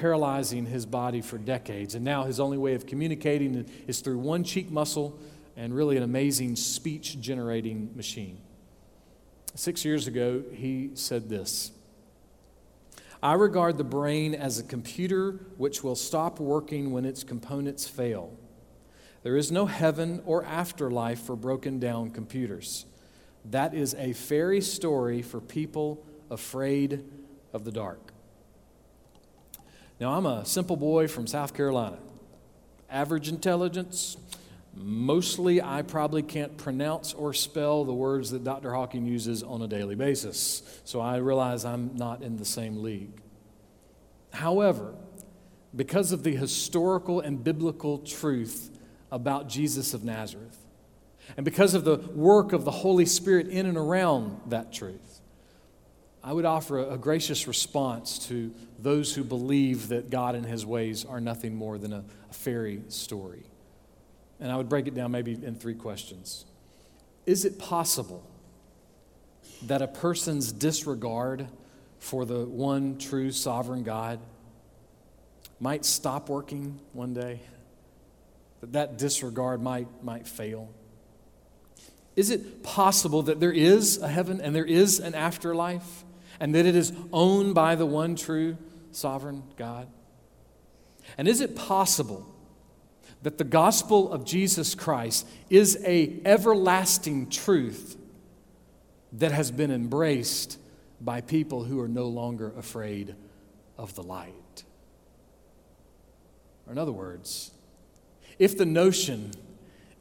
paralyzing 0.00 0.66
his 0.66 0.86
body 0.86 1.20
for 1.20 1.38
decades, 1.38 1.94
and 1.94 2.04
now 2.04 2.24
his 2.24 2.40
only 2.40 2.58
way 2.58 2.74
of 2.74 2.86
communicating 2.86 3.66
is 3.86 4.00
through 4.00 4.18
one 4.18 4.44
cheek 4.44 4.70
muscle 4.70 5.18
and 5.56 5.74
really 5.74 5.96
an 5.96 6.02
amazing 6.02 6.56
speech 6.56 7.20
generating 7.20 7.90
machine. 7.94 8.40
Six 9.54 9.84
years 9.84 10.06
ago, 10.06 10.42
he 10.52 10.90
said 10.94 11.28
this 11.28 11.72
I 13.22 13.34
regard 13.34 13.78
the 13.78 13.84
brain 13.84 14.34
as 14.34 14.58
a 14.58 14.64
computer 14.64 15.46
which 15.56 15.84
will 15.84 15.96
stop 15.96 16.40
working 16.40 16.92
when 16.92 17.04
its 17.04 17.22
components 17.24 17.86
fail. 17.86 18.36
There 19.22 19.36
is 19.36 19.50
no 19.50 19.66
heaven 19.66 20.22
or 20.26 20.44
afterlife 20.44 21.20
for 21.20 21.34
broken 21.34 21.78
down 21.78 22.10
computers. 22.10 22.84
That 23.46 23.74
is 23.74 23.94
a 23.94 24.12
fairy 24.12 24.60
story 24.60 25.22
for 25.22 25.40
people 25.40 26.04
afraid 26.30 27.04
of 27.52 27.64
the 27.64 27.72
dark. 27.72 28.13
Now, 30.00 30.12
I'm 30.12 30.26
a 30.26 30.44
simple 30.44 30.76
boy 30.76 31.06
from 31.06 31.26
South 31.26 31.54
Carolina. 31.54 31.98
Average 32.90 33.28
intelligence. 33.28 34.16
Mostly, 34.76 35.62
I 35.62 35.82
probably 35.82 36.22
can't 36.22 36.56
pronounce 36.56 37.14
or 37.14 37.32
spell 37.32 37.84
the 37.84 37.94
words 37.94 38.32
that 38.32 38.42
Dr. 38.42 38.74
Hawking 38.74 39.06
uses 39.06 39.44
on 39.44 39.62
a 39.62 39.68
daily 39.68 39.94
basis. 39.94 40.62
So 40.84 41.00
I 41.00 41.18
realize 41.18 41.64
I'm 41.64 41.94
not 41.94 42.22
in 42.22 42.38
the 42.38 42.44
same 42.44 42.82
league. 42.82 43.20
However, 44.32 44.94
because 45.74 46.10
of 46.10 46.24
the 46.24 46.34
historical 46.34 47.20
and 47.20 47.42
biblical 47.42 47.98
truth 47.98 48.70
about 49.12 49.48
Jesus 49.48 49.94
of 49.94 50.02
Nazareth, 50.02 50.58
and 51.36 51.44
because 51.44 51.74
of 51.74 51.84
the 51.84 51.96
work 51.96 52.52
of 52.52 52.64
the 52.64 52.70
Holy 52.70 53.06
Spirit 53.06 53.46
in 53.48 53.66
and 53.66 53.78
around 53.78 54.40
that 54.48 54.72
truth, 54.72 55.13
I 56.26 56.32
would 56.32 56.46
offer 56.46 56.78
a, 56.78 56.96
gracious 56.96 57.46
response 57.46 58.26
to 58.28 58.50
those 58.78 59.14
who 59.14 59.22
believe 59.22 59.88
that 59.88 60.08
God 60.08 60.34
and 60.34 60.46
His 60.46 60.64
ways 60.64 61.04
are 61.04 61.20
nothing 61.20 61.54
more 61.54 61.76
than 61.76 61.92
a, 61.92 62.02
a 62.30 62.32
fairy 62.32 62.80
story. 62.88 63.42
And 64.40 64.50
I 64.50 64.56
would 64.56 64.70
break 64.70 64.86
it 64.86 64.94
down 64.94 65.10
maybe 65.10 65.32
in 65.32 65.54
three 65.54 65.74
questions. 65.74 66.46
Is 67.26 67.44
it 67.44 67.58
possible 67.58 68.26
that 69.64 69.82
a 69.82 69.86
person's 69.86 70.50
disregard 70.50 71.46
for 71.98 72.24
the 72.24 72.46
one 72.46 72.96
true 72.96 73.30
sovereign 73.30 73.82
God 73.82 74.18
might 75.60 75.84
stop 75.84 76.30
working 76.30 76.80
one 76.94 77.12
day, 77.12 77.40
that 78.62 78.72
that 78.72 78.96
disregard 78.96 79.62
might, 79.62 79.88
might 80.02 80.26
fail? 80.26 80.70
Is 82.16 82.30
it 82.30 82.62
possible 82.62 83.22
that 83.24 83.40
there 83.40 83.52
is 83.52 83.98
a 83.98 84.08
heaven 84.08 84.40
and 84.40 84.56
there 84.56 84.64
is 84.64 85.00
an 85.00 85.14
afterlife 85.14 86.03
and 86.44 86.54
that 86.54 86.66
it 86.66 86.76
is 86.76 86.92
owned 87.10 87.54
by 87.54 87.74
the 87.74 87.86
one 87.86 88.16
true 88.16 88.58
sovereign 88.90 89.42
God? 89.56 89.88
And 91.16 91.26
is 91.26 91.40
it 91.40 91.56
possible 91.56 92.30
that 93.22 93.38
the 93.38 93.44
gospel 93.44 94.12
of 94.12 94.26
Jesus 94.26 94.74
Christ 94.74 95.26
is 95.48 95.82
a 95.86 96.20
everlasting 96.26 97.30
truth 97.30 97.96
that 99.14 99.32
has 99.32 99.50
been 99.50 99.70
embraced 99.70 100.58
by 101.00 101.22
people 101.22 101.64
who 101.64 101.80
are 101.80 101.88
no 101.88 102.08
longer 102.08 102.52
afraid 102.58 103.14
of 103.78 103.94
the 103.94 104.02
light. 104.02 104.64
Or 106.66 106.72
in 106.72 106.78
other 106.78 106.92
words, 106.92 107.52
if 108.38 108.58
the 108.58 108.66
notion 108.66 109.30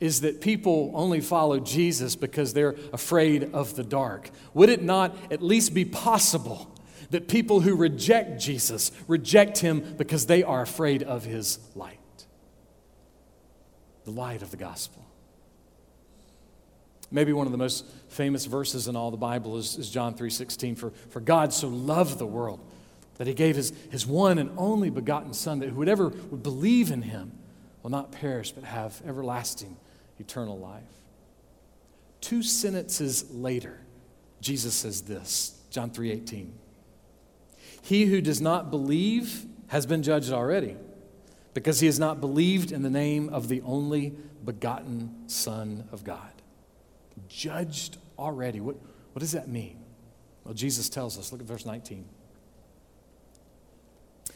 is 0.03 0.21
that 0.21 0.41
people 0.41 0.91
only 0.93 1.21
follow 1.21 1.59
Jesus 1.59 2.15
because 2.15 2.53
they're 2.53 2.75
afraid 2.91 3.51
of 3.53 3.75
the 3.75 3.83
dark, 3.83 4.29
would 4.53 4.69
it 4.69 4.83
not 4.83 5.15
at 5.31 5.41
least 5.41 5.73
be 5.73 5.85
possible 5.85 6.69
that 7.09 7.27
people 7.27 7.61
who 7.61 7.75
reject 7.75 8.41
Jesus 8.41 8.91
reject 9.07 9.59
him 9.59 9.95
because 9.97 10.25
they 10.25 10.43
are 10.43 10.61
afraid 10.61 11.03
of 11.03 11.23
his 11.23 11.59
light? 11.75 11.99
the 14.05 14.11
light 14.11 14.41
of 14.41 14.51
the 14.51 14.57
gospel. 14.57 15.05
Maybe 17.11 17.31
one 17.31 17.45
of 17.45 17.51
the 17.51 17.57
most 17.57 17.85
famous 18.09 18.45
verses 18.45 18.87
in 18.87 18.95
all 18.95 19.11
the 19.11 19.17
Bible 19.17 19.57
is, 19.57 19.77
is 19.77 19.89
John 19.89 20.15
3.16, 20.15 20.77
for, 20.77 20.91
for 21.09 21.19
God 21.19 21.53
so 21.53 21.67
loved 21.67 22.17
the 22.17 22.25
world 22.25 22.59
that 23.17 23.27
he 23.27 23.33
gave 23.33 23.55
his, 23.55 23.71
his 23.91 24.07
one 24.07 24.39
and 24.39 24.51
only 24.57 24.89
begotten 24.89 25.33
Son, 25.33 25.59
that 25.59 25.69
whoever 25.69 26.09
would 26.09 26.41
believe 26.41 26.89
in 26.91 27.03
him 27.03 27.31
will 27.83 27.91
not 27.91 28.11
perish 28.11 28.51
but 28.51 28.63
have 28.63 28.99
everlasting 29.05 29.77
eternal 30.19 30.57
life. 30.57 30.83
Two 32.21 32.41
sentences 32.41 33.29
later, 33.31 33.79
Jesus 34.39 34.73
says 34.73 35.01
this, 35.01 35.59
John 35.69 35.91
3:18. 35.91 36.53
He 37.81 38.05
who 38.05 38.21
does 38.21 38.39
not 38.39 38.69
believe 38.69 39.45
has 39.67 39.85
been 39.85 40.03
judged 40.03 40.31
already, 40.31 40.77
because 41.53 41.79
he 41.79 41.85
has 41.87 41.99
not 41.99 42.21
believed 42.21 42.71
in 42.71 42.81
the 42.81 42.89
name 42.89 43.29
of 43.29 43.47
the 43.47 43.61
only 43.61 44.13
begotten 44.45 45.27
Son 45.27 45.87
of 45.91 46.03
God. 46.03 46.31
Judged 47.27 47.97
already. 48.17 48.59
What, 48.59 48.77
what 49.11 49.19
does 49.19 49.33
that 49.33 49.47
mean? 49.47 49.77
Well, 50.43 50.53
Jesus 50.53 50.89
tells 50.89 51.17
us. 51.17 51.31
Look 51.31 51.41
at 51.41 51.47
verse 51.47 51.65
19. 51.65 52.05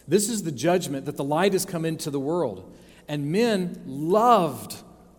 This 0.07 0.29
is 0.29 0.43
the 0.43 0.51
judgment 0.51 1.05
that 1.05 1.17
the 1.17 1.23
light 1.23 1.53
has 1.53 1.65
come 1.65 1.85
into 1.85 2.09
the 2.09 2.19
world, 2.19 2.73
and 3.07 3.31
men 3.31 3.81
loved 3.85 4.75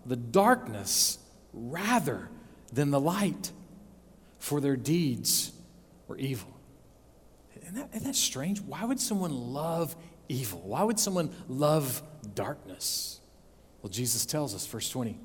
the 0.09 0.17
darkness 0.17 1.19
rather 1.53 2.29
than 2.73 2.91
the 2.91 3.01
light, 3.01 3.53
for 4.39 4.61
their 4.61 4.77
deeds 4.77 5.53
were 6.07 6.17
evil. 6.17 6.49
Isn't 7.63 7.75
that, 7.75 7.91
isn't 7.93 8.07
that 8.07 8.17
strange? 8.17 8.61
Why 8.61 8.85
would 8.85 9.01
someone 9.01 9.33
love 9.53 9.95
evil? 10.29 10.61
Why 10.65 10.83
would 10.83 10.99
someone 10.99 11.31
love 11.49 12.03
darkness? 12.35 13.21
Well, 13.83 13.91
Jesus 13.91 14.25
tells 14.27 14.55
us, 14.55 14.67
verse 14.67 14.89
20 14.89 15.19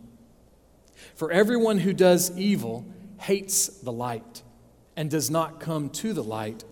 For 1.16 1.32
everyone 1.32 1.80
who 1.80 1.94
does 1.94 2.38
evil 2.38 2.86
hates 3.20 3.68
the 3.68 3.92
light 3.92 4.44
and 4.96 5.10
does 5.10 5.30
not 5.30 5.60
come 5.60 5.90
to 5.90 6.14
the 6.14 6.24
light 6.24 6.64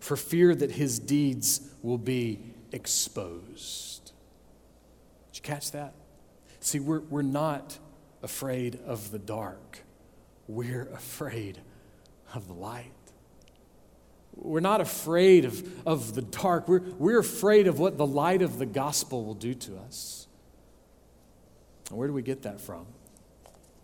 for 0.00 0.16
fear 0.16 0.54
that 0.54 0.72
his 0.72 0.98
deeds 0.98 1.70
will 1.82 1.98
be 1.98 2.40
exposed. 2.72 4.12
Did 5.32 5.38
you 5.38 5.42
catch 5.42 5.70
that? 5.72 5.94
See, 6.60 6.78
we're, 6.78 7.00
we're 7.00 7.22
not 7.22 7.78
afraid 8.22 8.78
of 8.86 9.10
the 9.10 9.18
dark, 9.18 9.80
we're 10.46 10.88
afraid 10.92 11.58
of 12.34 12.46
the 12.46 12.54
light. 12.54 12.92
We're 14.36 14.60
not 14.60 14.80
afraid 14.80 15.44
of, 15.44 15.86
of 15.86 16.14
the 16.14 16.22
dark. 16.22 16.66
We're, 16.68 16.80
we're 16.98 17.18
afraid 17.18 17.66
of 17.66 17.78
what 17.78 17.98
the 17.98 18.06
light 18.06 18.40
of 18.40 18.58
the 18.58 18.64
gospel 18.64 19.24
will 19.24 19.34
do 19.34 19.52
to 19.54 19.76
us. 19.76 20.28
And 21.90 21.98
where 21.98 22.08
do 22.08 22.14
we 22.14 22.22
get 22.22 22.42
that 22.42 22.60
from? 22.60 22.86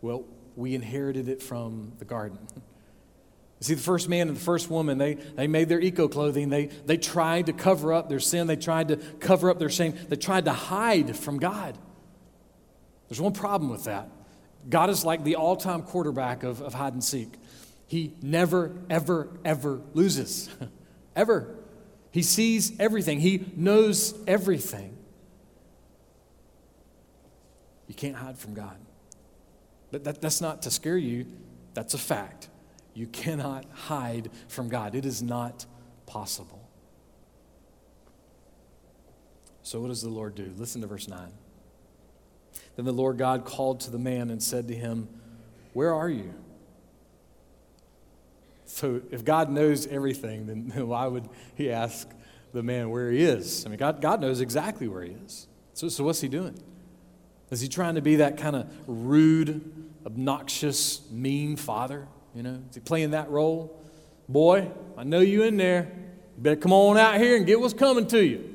Well, 0.00 0.24
we 0.54 0.74
inherited 0.74 1.28
it 1.28 1.42
from 1.42 1.92
the 1.98 2.04
garden. 2.04 2.38
See, 3.60 3.74
the 3.74 3.82
first 3.82 4.08
man 4.08 4.28
and 4.28 4.36
the 4.36 4.40
first 4.40 4.70
woman, 4.70 4.96
they, 4.98 5.14
they 5.14 5.46
made 5.46 5.68
their 5.68 5.80
eco 5.80 6.08
clothing. 6.08 6.48
They, 6.48 6.66
they 6.66 6.96
tried 6.96 7.46
to 7.46 7.52
cover 7.52 7.92
up 7.92 8.08
their 8.08 8.20
sin. 8.20 8.46
They 8.46 8.56
tried 8.56 8.88
to 8.88 8.96
cover 8.96 9.50
up 9.50 9.58
their 9.58 9.68
shame. 9.68 9.94
They 10.08 10.16
tried 10.16 10.44
to 10.44 10.52
hide 10.52 11.16
from 11.16 11.38
God. 11.38 11.76
There's 13.08 13.20
one 13.20 13.32
problem 13.32 13.70
with 13.70 13.84
that. 13.84 14.08
God 14.68 14.90
is 14.90 15.04
like 15.04 15.22
the 15.22 15.36
all 15.36 15.56
time 15.56 15.82
quarterback 15.82 16.42
of, 16.42 16.60
of 16.60 16.74
hide 16.74 16.92
and 16.92 17.04
seek. 17.04 17.34
He 17.86 18.14
never, 18.20 18.72
ever, 18.90 19.28
ever 19.44 19.80
loses. 19.94 20.48
ever. 21.16 21.54
He 22.10 22.22
sees 22.22 22.78
everything, 22.80 23.20
He 23.20 23.52
knows 23.56 24.14
everything. 24.26 24.96
You 27.86 27.94
can't 27.94 28.16
hide 28.16 28.38
from 28.38 28.54
God. 28.54 28.76
But 29.92 30.04
that, 30.04 30.20
that's 30.20 30.40
not 30.40 30.62
to 30.62 30.70
scare 30.70 30.96
you, 30.96 31.26
that's 31.74 31.94
a 31.94 31.98
fact. 31.98 32.48
You 32.94 33.06
cannot 33.06 33.66
hide 33.72 34.30
from 34.48 34.68
God, 34.68 34.94
it 34.94 35.06
is 35.06 35.22
not 35.22 35.66
possible. 36.06 36.68
So, 39.62 39.80
what 39.80 39.88
does 39.88 40.02
the 40.02 40.08
Lord 40.08 40.34
do? 40.34 40.52
Listen 40.56 40.80
to 40.80 40.86
verse 40.86 41.08
9. 41.08 41.32
Then 42.76 42.84
the 42.84 42.92
Lord 42.92 43.18
God 43.18 43.44
called 43.44 43.80
to 43.80 43.90
the 43.90 43.98
man 43.98 44.30
and 44.30 44.42
said 44.42 44.68
to 44.68 44.74
him, 44.74 45.08
Where 45.72 45.92
are 45.92 46.08
you? 46.08 46.34
So, 48.66 49.00
if 49.10 49.24
God 49.24 49.50
knows 49.50 49.86
everything, 49.86 50.46
then 50.46 50.86
why 50.86 51.06
would 51.06 51.28
he 51.54 51.70
ask 51.70 52.08
the 52.52 52.62
man 52.62 52.90
where 52.90 53.10
he 53.10 53.22
is? 53.22 53.64
I 53.64 53.70
mean, 53.70 53.78
God, 53.78 54.00
God 54.00 54.20
knows 54.20 54.40
exactly 54.40 54.86
where 54.88 55.02
he 55.02 55.12
is. 55.24 55.48
So, 55.72 55.88
so, 55.88 56.04
what's 56.04 56.20
he 56.20 56.28
doing? 56.28 56.58
Is 57.50 57.60
he 57.60 57.68
trying 57.68 57.94
to 57.94 58.02
be 58.02 58.16
that 58.16 58.36
kind 58.36 58.56
of 58.56 58.68
rude, 58.86 59.90
obnoxious, 60.04 61.00
mean 61.10 61.56
father? 61.56 62.08
You 62.34 62.42
know, 62.42 62.62
is 62.68 62.74
he 62.74 62.80
playing 62.80 63.12
that 63.12 63.30
role? 63.30 63.80
Boy, 64.28 64.70
I 64.98 65.04
know 65.04 65.20
you 65.20 65.44
in 65.44 65.56
there. 65.56 65.92
You 66.36 66.42
better 66.42 66.56
come 66.56 66.72
on 66.72 66.98
out 66.98 67.18
here 67.18 67.36
and 67.36 67.46
get 67.46 67.60
what's 67.60 67.72
coming 67.72 68.06
to 68.08 68.22
you. 68.22 68.52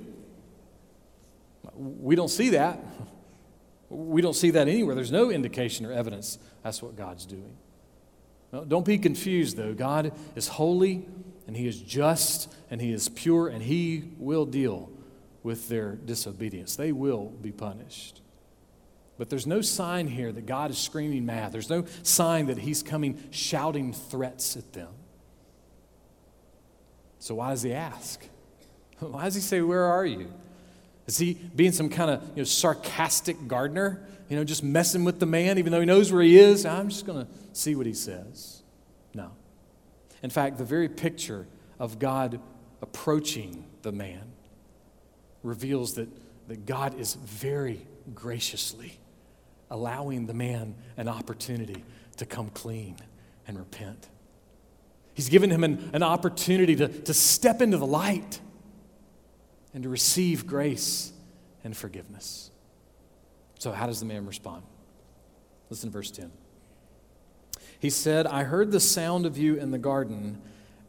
We 1.74 2.16
don't 2.16 2.30
see 2.30 2.50
that. 2.50 2.84
We 3.92 4.22
don't 4.22 4.36
see 4.36 4.52
that 4.52 4.70
anywhere. 4.70 4.96
There's 4.96 5.12
no 5.12 5.30
indication 5.30 5.86
or 5.86 5.92
evidence 5.92 6.40
that's 6.64 6.82
what 6.82 6.96
God's 6.96 7.26
doing. 7.26 7.58
Don't 8.68 8.86
be 8.86 8.98
confused, 8.98 9.58
though. 9.58 9.74
God 9.74 10.14
is 10.36 10.48
holy 10.48 11.06
and 11.48 11.56
He 11.56 11.68
is 11.68 11.80
just 11.80 12.54
and 12.70 12.82
He 12.82 12.94
is 12.94 13.10
pure 13.10 13.50
and 13.50 13.62
He 13.62 14.12
will 14.18 14.46
deal 14.46 14.90
with 15.44 15.68
their 15.68 15.96
disobedience. 15.96 16.76
They 16.76 16.92
will 16.92 17.26
be 17.26 17.52
punished. 17.52 18.22
But 19.18 19.30
there's 19.30 19.48
no 19.48 19.62
sign 19.62 20.08
here 20.08 20.32
that 20.32 20.46
God 20.46 20.72
is 20.72 20.78
screaming 20.78 21.26
mad. 21.26 21.52
There's 21.52 21.70
no 21.70 21.86
sign 22.04 22.48
that 22.48 22.58
He's 22.58 22.82
coming 22.82 23.22
shouting 23.32 23.94
threats 23.94 24.56
at 24.56 24.72
them. 24.74 24.94
So 27.20 27.36
why 27.36 27.52
does 27.52 27.62
He 27.62 27.74
ask? 27.74 28.26
Why 29.00 29.26
does 29.26 29.36
He 29.36 29.42
say, 29.42 29.62
Where 29.62 29.84
are 29.86 30.06
you? 30.06 30.32
Is 31.08 31.18
He 31.18 31.34
being 31.34 31.72
some 31.72 31.90
kind 31.90 32.12
of 32.12 32.24
you 32.30 32.38
know, 32.38 32.44
sarcastic 32.44 33.48
gardener? 33.48 34.06
You 34.30 34.38
know, 34.38 34.44
just 34.44 34.64
messing 34.64 35.04
with 35.04 35.20
the 35.20 35.26
man, 35.26 35.58
even 35.58 35.72
though 35.72 35.82
he 35.82 35.86
knows 35.86 36.12
where 36.12 36.22
he 36.22 36.40
is? 36.40 36.66
I'm 36.66 36.88
just 36.88 37.06
going 37.06 37.26
to 37.26 37.32
see 37.52 37.76
what 37.76 37.86
he 37.86 37.94
says. 37.94 38.64
No. 39.14 39.32
In 40.24 40.30
fact, 40.30 40.58
the 40.58 40.64
very 40.64 40.88
picture 40.88 41.48
of 41.80 42.00
God 42.00 42.40
approaching 42.82 43.66
the 43.82 43.92
man 43.92 44.32
reveals 45.44 45.96
that, 45.96 46.08
that 46.48 46.66
God 46.66 46.98
is 46.98 47.16
very 47.16 47.86
graciously 48.16 49.00
allowing 49.70 50.28
the 50.28 50.34
man 50.34 50.76
an 50.98 51.08
opportunity 51.08 51.84
to 52.18 52.26
come 52.26 52.50
clean 52.50 52.96
and 53.48 53.58
repent. 53.58 54.08
He's 55.14 55.30
given 55.30 55.50
him 55.50 55.64
an, 55.64 55.90
an 55.94 56.04
opportunity 56.04 56.76
to, 56.76 56.88
to 56.88 57.14
step 57.14 57.62
into 57.62 57.78
the 57.78 57.86
light 57.86 58.40
and 59.74 59.84
to 59.84 59.90
receive 59.90 60.46
grace 60.46 61.12
and 61.64 61.76
forgiveness. 61.76 62.52
So, 63.60 63.72
how 63.72 63.88
does 63.88 64.00
the 64.00 64.06
man 64.06 64.26
respond? 64.26 64.64
Listen 65.70 65.90
to 65.90 65.94
verse 65.94 66.12
10. 66.12 66.32
He 67.80 67.90
said, 67.90 68.28
I 68.28 68.44
heard 68.44 68.72
the 68.72 68.80
sound 68.80 69.26
of 69.26 69.38
you 69.38 69.56
in 69.56 69.72
the 69.72 69.78
garden, 69.80 70.42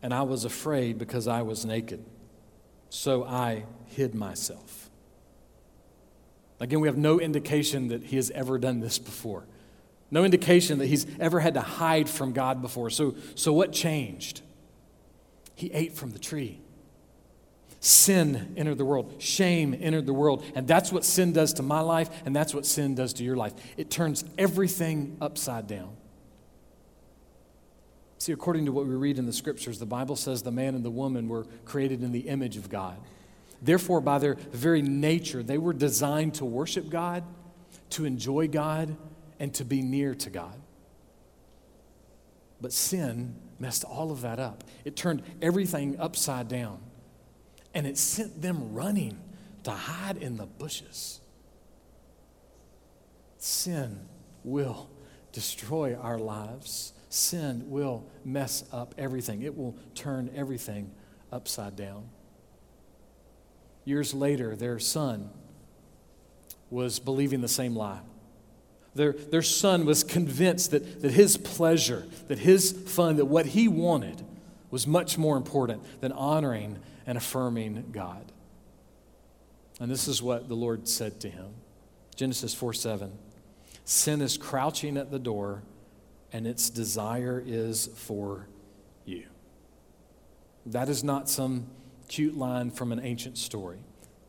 and 0.03 0.13
I 0.13 0.23
was 0.23 0.45
afraid 0.45 0.99
because 0.99 1.27
I 1.27 1.43
was 1.43 1.65
naked. 1.65 2.05
So 2.91 3.25
I 3.25 3.65
hid 3.87 4.15
myself. 4.15 4.91
Again, 6.61 6.81
we 6.81 6.89
have 6.89 6.99
no 6.99 7.19
indication 7.19 7.89
that 7.89 8.05
he 8.05 8.17
has 8.17 8.31
ever 8.33 8.59
done 8.59 8.81
this 8.81 8.99
before. 8.99 9.47
No 10.11 10.25
indication 10.25 10.79
that 10.79 10.87
he's 10.87 11.07
ever 11.19 11.41
had 11.41 11.55
to 11.55 11.63
hide 11.63 12.11
from 12.11 12.33
God 12.33 12.61
before. 12.61 12.91
So, 12.91 13.15
so 13.35 13.55
what 13.55 13.73
changed? 13.73 14.43
He 15.55 15.73
ate 15.73 15.95
from 15.95 16.11
the 16.11 16.19
tree. 16.19 16.61
Sin 17.85 18.55
entered 18.57 18.79
the 18.79 18.85
world. 18.85 19.13
Shame 19.19 19.77
entered 19.77 20.07
the 20.07 20.13
world. 20.15 20.45
And 20.55 20.69
that's 20.69 20.93
what 20.93 21.05
sin 21.05 21.33
does 21.33 21.53
to 21.55 21.65
my 21.65 21.81
life, 21.81 22.09
and 22.25 22.35
that's 22.35 22.55
what 22.55 22.65
sin 22.65 22.95
does 22.95 23.13
to 23.15 23.25
your 23.25 23.35
life. 23.35 23.55
It 23.77 23.91
turns 23.91 24.25
everything 24.39 25.17
upside 25.21 25.67
down. 25.67 25.97
See, 28.19 28.31
according 28.31 28.67
to 28.67 28.73
what 28.73 28.87
we 28.87 28.95
read 28.95 29.19
in 29.19 29.27
the 29.27 29.33
scriptures, 29.33 29.81
the 29.81 29.87
Bible 29.87 30.15
says 30.15 30.45
the 30.45 30.53
man 30.53 30.77
and 30.77 30.85
the 30.85 30.93
woman 30.93 31.29
were 31.29 31.45
created 31.65 32.05
in 32.05 32.13
the 32.13 32.21
image 32.21 32.57
of 32.57 32.71
God. 32.71 32.97
Therefore, 33.61 34.01
by 34.01 34.21
their 34.21 34.35
very 34.53 34.81
nature, 34.81 35.43
they 35.43 35.59
were 35.59 35.73
designed 35.73 36.35
to 36.35 36.45
worship 36.45 36.89
God, 36.89 37.25
to 37.91 38.05
enjoy 38.05 38.47
God, 38.47 38.97
and 39.41 39.53
to 39.55 39.65
be 39.65 39.83
near 39.83 40.15
to 40.15 40.31
God. 40.31 40.55
But 42.61 42.73
sin 42.73 43.35
messed 43.59 43.83
all 43.83 44.13
of 44.13 44.21
that 44.21 44.39
up. 44.39 44.63
It 44.85 44.95
turned 44.95 45.25
everything 45.43 45.99
upside 45.99 46.47
down. 46.47 46.79
And 47.75 47.87
it 47.87 47.97
sent 47.99 48.43
them 48.43 48.73
running 48.75 49.19
to 49.65 49.71
hide 49.71 50.17
in 50.19 50.37
the 50.37 50.47
bushes. 50.47 51.21
Sin 53.39 54.01
will 54.45 54.91
destroy 55.33 55.95
our 55.95 56.19
lives. 56.19 56.93
Sin 57.09 57.65
will 57.71 58.07
mess 58.25 58.65
up 58.73 58.95
everything. 58.99 59.43
It 59.43 59.57
will 59.57 59.77
turn 59.95 60.31
everything 60.35 60.91
upside 61.31 61.77
down. 61.77 62.09
Years 63.85 64.15
later, 64.15 64.55
their 64.55 64.79
son 64.79 65.31
was 66.71 66.99
believing 66.99 67.41
the 67.41 67.49
same 67.49 67.75
lie. 67.75 68.01
Their, 68.95 69.13
their 69.13 69.43
son 69.43 69.87
was 69.87 70.05
convinced 70.05 70.71
that, 70.71 71.03
that 71.03 71.13
his 71.13 71.37
pleasure, 71.37 72.07
that 72.29 72.39
his 72.39 72.73
fun, 72.73 73.17
that 73.17 73.25
what 73.25 73.47
he 73.47 73.69
wanted 73.69 74.25
was 74.71 74.87
much 74.87 75.19
more 75.19 75.37
important 75.37 75.83
than 76.01 76.13
honoring 76.13 76.79
and 77.07 77.19
affirming 77.19 77.91
God. 77.93 78.33
And 79.81 79.91
this 79.91 80.07
is 80.09 80.23
what 80.23 80.49
the 80.49 80.55
Lord 80.55 80.89
said 80.89 81.21
to 81.21 81.29
him 81.29 81.55
Genesis 82.15 82.55
4 82.55 82.73
7. 82.73 83.13
Sin 83.85 84.21
is 84.21 84.37
crouching 84.37 84.97
at 84.97 85.11
the 85.11 85.19
door, 85.19 85.63
and 86.33 86.47
its 86.47 86.71
desire 86.71 87.43
is 87.45 87.89
for 87.97 88.47
you. 89.05 89.25
That 90.67 90.89
is 90.89 91.03
not 91.03 91.29
some 91.29 91.67
cute 92.09 92.37
line 92.37 92.71
from 92.71 92.93
an 92.93 93.01
ancient 93.01 93.39
story. 93.39 93.79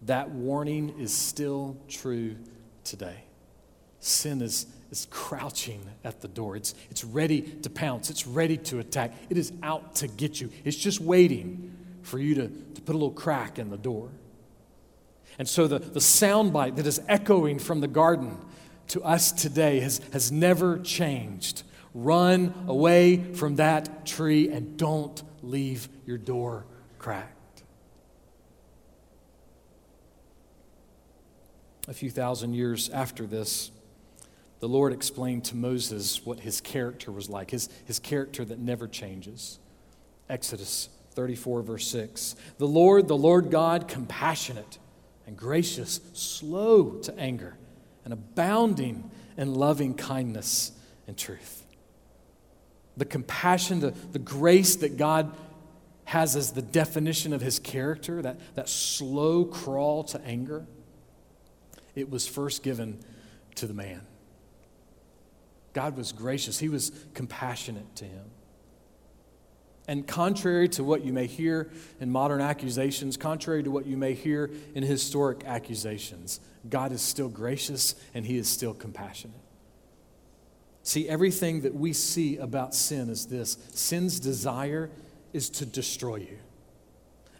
That 0.03 0.31
warning 0.31 0.99
is 0.99 1.13
still 1.13 1.77
true 1.87 2.35
today. 2.83 3.23
Sin 3.99 4.41
is, 4.41 4.65
is 4.91 5.07
crouching 5.09 5.81
at 6.03 6.21
the 6.21 6.27
door. 6.27 6.57
It's, 6.57 6.73
it's 6.89 7.03
ready 7.03 7.41
to 7.41 7.69
pounce. 7.69 8.09
It's 8.09 8.27
ready 8.27 8.57
to 8.57 8.79
attack. 8.79 9.13
It 9.29 9.37
is 9.37 9.53
out 9.61 9.95
to 9.95 10.07
get 10.07 10.41
you. 10.41 10.49
It's 10.65 10.75
just 10.75 10.99
waiting 10.99 11.73
for 12.03 12.19
you 12.19 12.35
to, 12.35 12.47
to 12.47 12.81
put 12.81 12.93
a 12.93 12.97
little 12.97 13.11
crack 13.11 13.57
in 13.57 13.69
the 13.69 13.77
door. 13.77 14.09
And 15.39 15.49
so 15.49 15.67
the, 15.67 15.79
the 15.79 15.99
soundbite 15.99 16.75
that 16.75 16.85
is 16.85 17.01
echoing 17.07 17.57
from 17.57 17.81
the 17.81 17.87
garden 17.87 18.37
to 18.89 19.01
us 19.03 19.31
today 19.31 19.79
has, 19.79 19.99
has 20.11 20.31
never 20.31 20.77
changed. 20.79 21.63
Run 21.93 22.53
away 22.67 23.33
from 23.33 23.55
that 23.55 24.05
tree 24.05 24.49
and 24.49 24.77
don't 24.77 25.21
leave 25.41 25.89
your 26.05 26.17
door 26.17 26.65
cracked. 26.99 27.63
A 31.87 31.93
few 31.93 32.09
thousand 32.09 32.53
years 32.53 32.89
after 32.89 33.25
this, 33.25 33.71
the 34.59 34.69
Lord 34.69 34.93
explained 34.93 35.43
to 35.45 35.55
Moses 35.57 36.25
what 36.25 36.39
his 36.39 36.61
character 36.61 37.11
was 37.11 37.29
like, 37.29 37.51
his, 37.51 37.67
his 37.85 37.99
character 37.99 38.45
that 38.45 38.59
never 38.59 38.87
changes. 38.87 39.59
Exodus 40.29 40.87
34, 41.13 41.61
verse 41.61 41.87
6. 41.87 42.35
The 42.57 42.67
Lord, 42.67 43.07
the 43.07 43.17
Lord 43.17 43.49
God, 43.49 43.87
compassionate 43.87 44.77
and 45.25 45.37
gracious, 45.37 46.01
slow 46.13 46.99
to 47.01 47.17
anger, 47.17 47.55
and 48.03 48.13
abounding 48.13 49.09
in 49.37 49.53
loving 49.53 49.93
kindness 49.93 50.71
and 51.07 51.17
truth. 51.17 51.65
The 52.97 53.05
compassion, 53.05 53.79
the, 53.79 53.91
the 54.11 54.19
grace 54.19 54.75
that 54.77 54.97
God 54.97 55.33
has 56.05 56.35
as 56.35 56.51
the 56.51 56.61
definition 56.61 57.33
of 57.33 57.41
his 57.41 57.59
character, 57.59 58.21
that, 58.21 58.37
that 58.55 58.69
slow 58.69 59.45
crawl 59.45 60.03
to 60.03 60.21
anger, 60.21 60.65
it 61.95 62.09
was 62.09 62.27
first 62.27 62.61
given 62.61 62.99
to 63.55 63.65
the 63.65 63.73
man. 63.73 64.01
God 65.73 65.97
was 65.97 66.11
gracious, 66.11 66.59
he 66.59 66.69
was 66.69 66.91
compassionate 67.13 67.95
to 67.95 68.05
him. 68.05 68.25
And 69.87 70.07
contrary 70.07 70.69
to 70.69 70.83
what 70.83 71.03
you 71.03 71.11
may 71.11 71.27
hear 71.27 71.69
in 71.99 72.09
modern 72.09 72.39
accusations, 72.39 73.17
contrary 73.17 73.63
to 73.63 73.71
what 73.71 73.85
you 73.85 73.97
may 73.97 74.13
hear 74.13 74.49
in 74.73 74.83
historic 74.83 75.43
accusations, 75.45 76.39
God 76.69 76.91
is 76.93 77.01
still 77.01 77.27
gracious 77.27 77.95
and 78.13 78.25
He 78.25 78.37
is 78.37 78.47
still 78.47 78.73
compassionate. 78.73 79.35
See, 80.83 81.07
everything 81.07 81.61
that 81.61 81.73
we 81.73 81.93
see 81.93 82.37
about 82.37 82.75
sin 82.75 83.09
is 83.09 83.25
this 83.27 83.57
sin's 83.71 84.19
desire 84.19 84.89
is 85.31 85.49
to 85.51 85.65
destroy 85.65 86.17
you, 86.17 86.37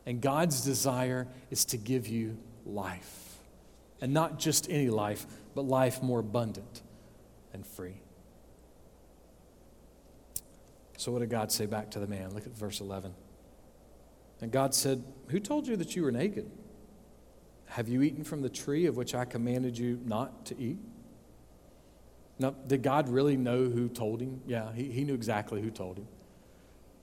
and 0.06 0.22
God's 0.22 0.62
desire 0.62 1.28
is 1.52 1.66
to 1.66 1.78
give 1.78 2.08
you 2.08 2.38
life. 2.66 3.38
And 4.02 4.14
not 4.14 4.40
just 4.40 4.70
any 4.70 4.90
life, 4.90 5.26
but 5.56 5.64
life 5.64 6.02
more 6.02 6.20
abundant 6.20 6.82
and 7.54 7.66
free. 7.66 8.03
So, 11.04 11.12
what 11.12 11.20
did 11.20 11.30
God 11.30 11.52
say 11.52 11.66
back 11.66 11.92
to 11.92 12.00
the 12.00 12.08
man? 12.08 12.34
Look 12.34 12.46
at 12.46 12.58
verse 12.58 12.80
11. 12.80 13.14
And 14.40 14.54
God 14.54 14.74
said, 14.74 15.04
Who 15.28 15.42
told 15.42 15.68
you 15.68 15.76
that 15.76 15.98
you 15.98 16.04
were 16.04 16.14
naked? 16.14 16.50
Have 17.66 17.90
you 17.90 18.02
eaten 18.04 18.24
from 18.24 18.42
the 18.42 18.48
tree 18.48 18.86
of 18.86 18.96
which 18.96 19.14
I 19.14 19.26
commanded 19.26 19.78
you 19.78 20.00
not 20.06 20.46
to 20.46 20.58
eat? 20.58 20.78
Now, 22.40 22.52
did 22.52 22.84
God 22.84 23.10
really 23.10 23.36
know 23.36 23.66
who 23.66 23.90
told 23.90 24.22
him? 24.22 24.44
Yeah, 24.48 24.72
he, 24.72 24.94
he 24.94 25.04
knew 25.04 25.14
exactly 25.14 25.62
who 25.62 25.72
told 25.72 25.98
him. 25.98 26.08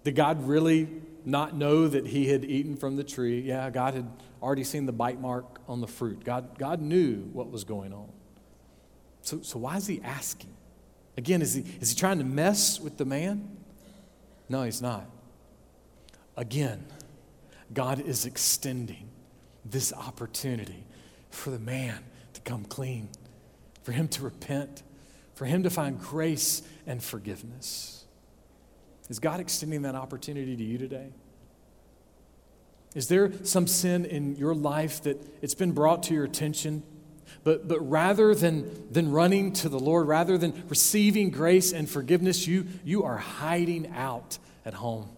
Did 0.02 0.14
God 0.14 0.48
really 0.48 0.88
not 1.26 1.54
know 1.54 1.86
that 1.86 2.06
he 2.06 2.28
had 2.28 2.42
eaten 2.42 2.76
from 2.76 2.96
the 2.96 3.04
tree? 3.04 3.42
Yeah, 3.42 3.68
God 3.68 3.92
had 3.92 4.08
already 4.40 4.64
seen 4.64 4.86
the 4.86 4.92
bite 4.92 5.20
mark 5.20 5.60
on 5.68 5.82
the 5.82 5.86
fruit. 5.86 6.24
God, 6.24 6.58
God 6.58 6.80
knew 6.80 7.28
what 7.34 7.50
was 7.50 7.64
going 7.64 7.92
on. 7.92 8.08
So, 9.20 9.42
so 9.42 9.58
why 9.58 9.76
is 9.76 9.86
he 9.86 10.00
asking? 10.00 10.56
Again, 11.18 11.42
is 11.42 11.52
he, 11.52 11.66
is 11.82 11.90
he 11.90 11.96
trying 11.96 12.16
to 12.16 12.24
mess 12.24 12.80
with 12.80 12.96
the 12.96 13.04
man? 13.04 13.58
No, 14.50 14.64
he's 14.64 14.82
not. 14.82 15.08
Again, 16.36 16.84
God 17.72 18.00
is 18.00 18.26
extending 18.26 19.08
this 19.64 19.92
opportunity 19.92 20.84
for 21.30 21.50
the 21.50 21.58
man 21.60 22.00
to 22.32 22.40
come 22.40 22.64
clean, 22.64 23.08
for 23.84 23.92
him 23.92 24.08
to 24.08 24.24
repent, 24.24 24.82
for 25.34 25.44
him 25.44 25.62
to 25.62 25.70
find 25.70 26.00
grace 26.00 26.62
and 26.84 27.00
forgiveness. 27.00 28.04
Is 29.08 29.20
God 29.20 29.38
extending 29.38 29.82
that 29.82 29.94
opportunity 29.94 30.56
to 30.56 30.64
you 30.64 30.78
today? 30.78 31.12
Is 32.96 33.06
there 33.06 33.32
some 33.44 33.68
sin 33.68 34.04
in 34.04 34.34
your 34.34 34.54
life 34.54 35.04
that 35.04 35.16
it's 35.42 35.54
been 35.54 35.70
brought 35.70 36.02
to 36.04 36.14
your 36.14 36.24
attention? 36.24 36.82
But, 37.43 37.69
but 37.69 37.81
rather 37.81 38.35
than, 38.35 38.93
than 38.93 39.11
running 39.11 39.53
to 39.55 39.69
the 39.69 39.79
Lord, 39.79 40.07
rather 40.07 40.37
than 40.37 40.64
receiving 40.69 41.31
grace 41.31 41.73
and 41.73 41.88
forgiveness, 41.88 42.47
you, 42.47 42.66
you 42.85 43.03
are 43.05 43.16
hiding 43.16 43.93
out 43.95 44.38
at 44.64 44.75
home. 44.75 45.09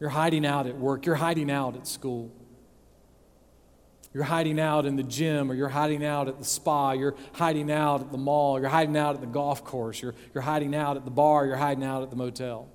You're 0.00 0.10
hiding 0.10 0.44
out 0.44 0.66
at 0.66 0.76
work. 0.76 1.06
You're 1.06 1.14
hiding 1.14 1.50
out 1.50 1.76
at 1.76 1.86
school. 1.86 2.32
You're 4.12 4.24
hiding 4.24 4.60
out 4.60 4.84
in 4.84 4.96
the 4.96 5.02
gym, 5.02 5.50
or 5.50 5.54
you're 5.54 5.68
hiding 5.68 6.04
out 6.04 6.28
at 6.28 6.38
the 6.38 6.44
spa. 6.44 6.92
You're 6.92 7.14
hiding 7.32 7.70
out 7.70 8.00
at 8.00 8.12
the 8.12 8.18
mall. 8.18 8.60
You're 8.60 8.68
hiding 8.68 8.96
out 8.96 9.14
at 9.14 9.20
the 9.20 9.26
golf 9.26 9.64
course. 9.64 10.02
You're, 10.02 10.14
you're 10.34 10.42
hiding 10.42 10.74
out 10.74 10.96
at 10.96 11.04
the 11.04 11.10
bar. 11.10 11.46
You're 11.46 11.56
hiding 11.56 11.84
out 11.84 12.02
at 12.02 12.10
the 12.10 12.16
motel. 12.16 12.68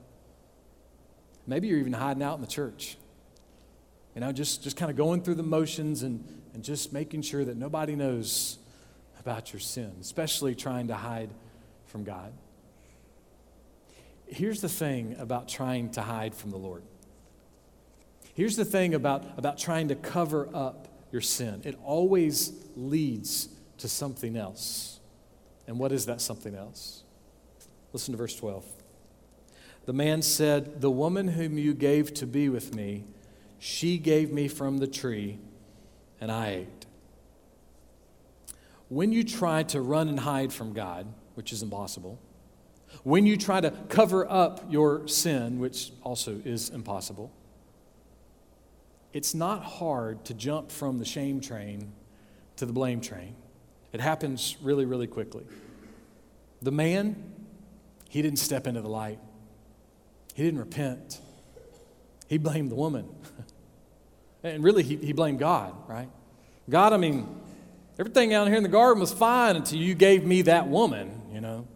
Maybe 1.45 1.67
you're 1.67 1.79
even 1.79 1.93
hiding 1.93 2.23
out 2.23 2.35
in 2.35 2.41
the 2.41 2.47
church. 2.47 2.97
You 4.15 4.21
know, 4.21 4.31
just, 4.31 4.63
just 4.63 4.77
kind 4.77 4.89
of 4.89 4.97
going 4.97 5.21
through 5.21 5.35
the 5.35 5.43
motions 5.43 6.01
and, 6.01 6.23
and 6.57 6.63
just 6.63 6.91
making 6.91 7.21
sure 7.21 7.45
that 7.45 7.55
nobody 7.55 7.95
knows 7.95 8.57
about 9.19 9.53
your 9.53 9.59
sin, 9.59 9.91
especially 10.01 10.55
trying 10.55 10.87
to 10.87 10.95
hide 10.95 11.29
from 11.85 12.03
God. 12.03 12.33
Here's 14.25 14.59
the 14.59 14.67
thing 14.67 15.15
about 15.19 15.47
trying 15.47 15.91
to 15.91 16.01
hide 16.01 16.33
from 16.33 16.49
the 16.49 16.57
Lord. 16.57 16.81
Here's 18.33 18.55
the 18.55 18.65
thing 18.65 18.95
about, 18.95 19.37
about 19.37 19.59
trying 19.59 19.89
to 19.89 19.95
cover 19.95 20.49
up 20.51 20.87
your 21.11 21.21
sin 21.21 21.61
it 21.63 21.77
always 21.83 22.53
leads 22.75 23.49
to 23.77 23.87
something 23.87 24.35
else. 24.35 24.99
And 25.67 25.77
what 25.77 25.91
is 25.91 26.07
that 26.07 26.21
something 26.21 26.55
else? 26.55 27.03
Listen 27.93 28.13
to 28.13 28.17
verse 28.17 28.35
12. 28.35 28.65
The 29.85 29.93
man 29.93 30.23
said, 30.23 30.81
The 30.81 30.89
woman 30.89 31.27
whom 31.27 31.59
you 31.59 31.75
gave 31.75 32.15
to 32.15 32.25
be 32.25 32.49
with 32.49 32.73
me, 32.73 33.05
she 33.59 33.99
gave 33.99 34.31
me 34.31 34.47
from 34.47 34.79
the 34.79 34.87
tree, 34.87 35.37
and 36.19 36.31
I 36.31 36.49
ate. 36.49 36.85
When 38.89 39.11
you 39.11 39.23
try 39.23 39.63
to 39.63 39.81
run 39.81 40.07
and 40.07 40.19
hide 40.19 40.53
from 40.53 40.73
God, 40.73 41.07
which 41.35 41.51
is 41.51 41.61
impossible, 41.61 42.19
when 43.03 43.25
you 43.25 43.37
try 43.37 43.61
to 43.61 43.71
cover 43.89 44.29
up 44.29 44.65
your 44.69 45.07
sin, 45.07 45.59
which 45.59 45.91
also 46.03 46.41
is 46.45 46.69
impossible, 46.69 47.31
it's 49.13 49.33
not 49.33 49.63
hard 49.63 50.25
to 50.25 50.33
jump 50.33 50.71
from 50.71 50.99
the 50.99 51.05
shame 51.05 51.41
train 51.41 51.91
to 52.57 52.65
the 52.65 52.73
blame 52.73 53.01
train. 53.01 53.35
It 53.93 53.99
happens 53.99 54.57
really, 54.61 54.85
really 54.85 55.07
quickly. 55.07 55.43
The 56.61 56.71
man, 56.71 57.33
he 58.09 58.21
didn't 58.21 58.39
step 58.39 58.67
into 58.67 58.81
the 58.81 58.89
light, 58.89 59.19
he 60.33 60.43
didn't 60.43 60.59
repent. 60.59 61.19
He 62.27 62.37
blamed 62.37 62.69
the 62.69 62.75
woman. 62.75 63.07
And 64.55 64.63
really, 64.63 64.83
he, 64.83 64.97
he 64.97 65.13
blamed 65.13 65.39
God, 65.39 65.73
right? 65.87 66.09
God, 66.69 66.93
I 66.93 66.97
mean, 66.97 67.27
everything 67.99 68.33
out 68.33 68.47
here 68.47 68.57
in 68.57 68.63
the 68.63 68.69
garden 68.69 68.99
was 68.99 69.13
fine 69.13 69.55
until 69.55 69.79
you 69.79 69.95
gave 69.95 70.25
me 70.25 70.43
that 70.43 70.67
woman, 70.67 71.21
you 71.33 71.41
know. 71.41 71.67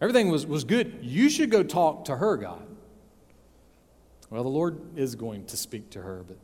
Everything 0.00 0.30
was, 0.30 0.46
was 0.46 0.64
good. 0.64 0.98
You 1.00 1.30
should 1.30 1.50
go 1.50 1.62
talk 1.62 2.06
to 2.06 2.16
her, 2.16 2.36
God. 2.36 2.66
Well, 4.30 4.42
the 4.42 4.48
Lord 4.48 4.80
is 4.96 5.14
going 5.14 5.44
to 5.46 5.56
speak 5.56 5.90
to 5.90 6.00
her, 6.00 6.24
but, 6.26 6.38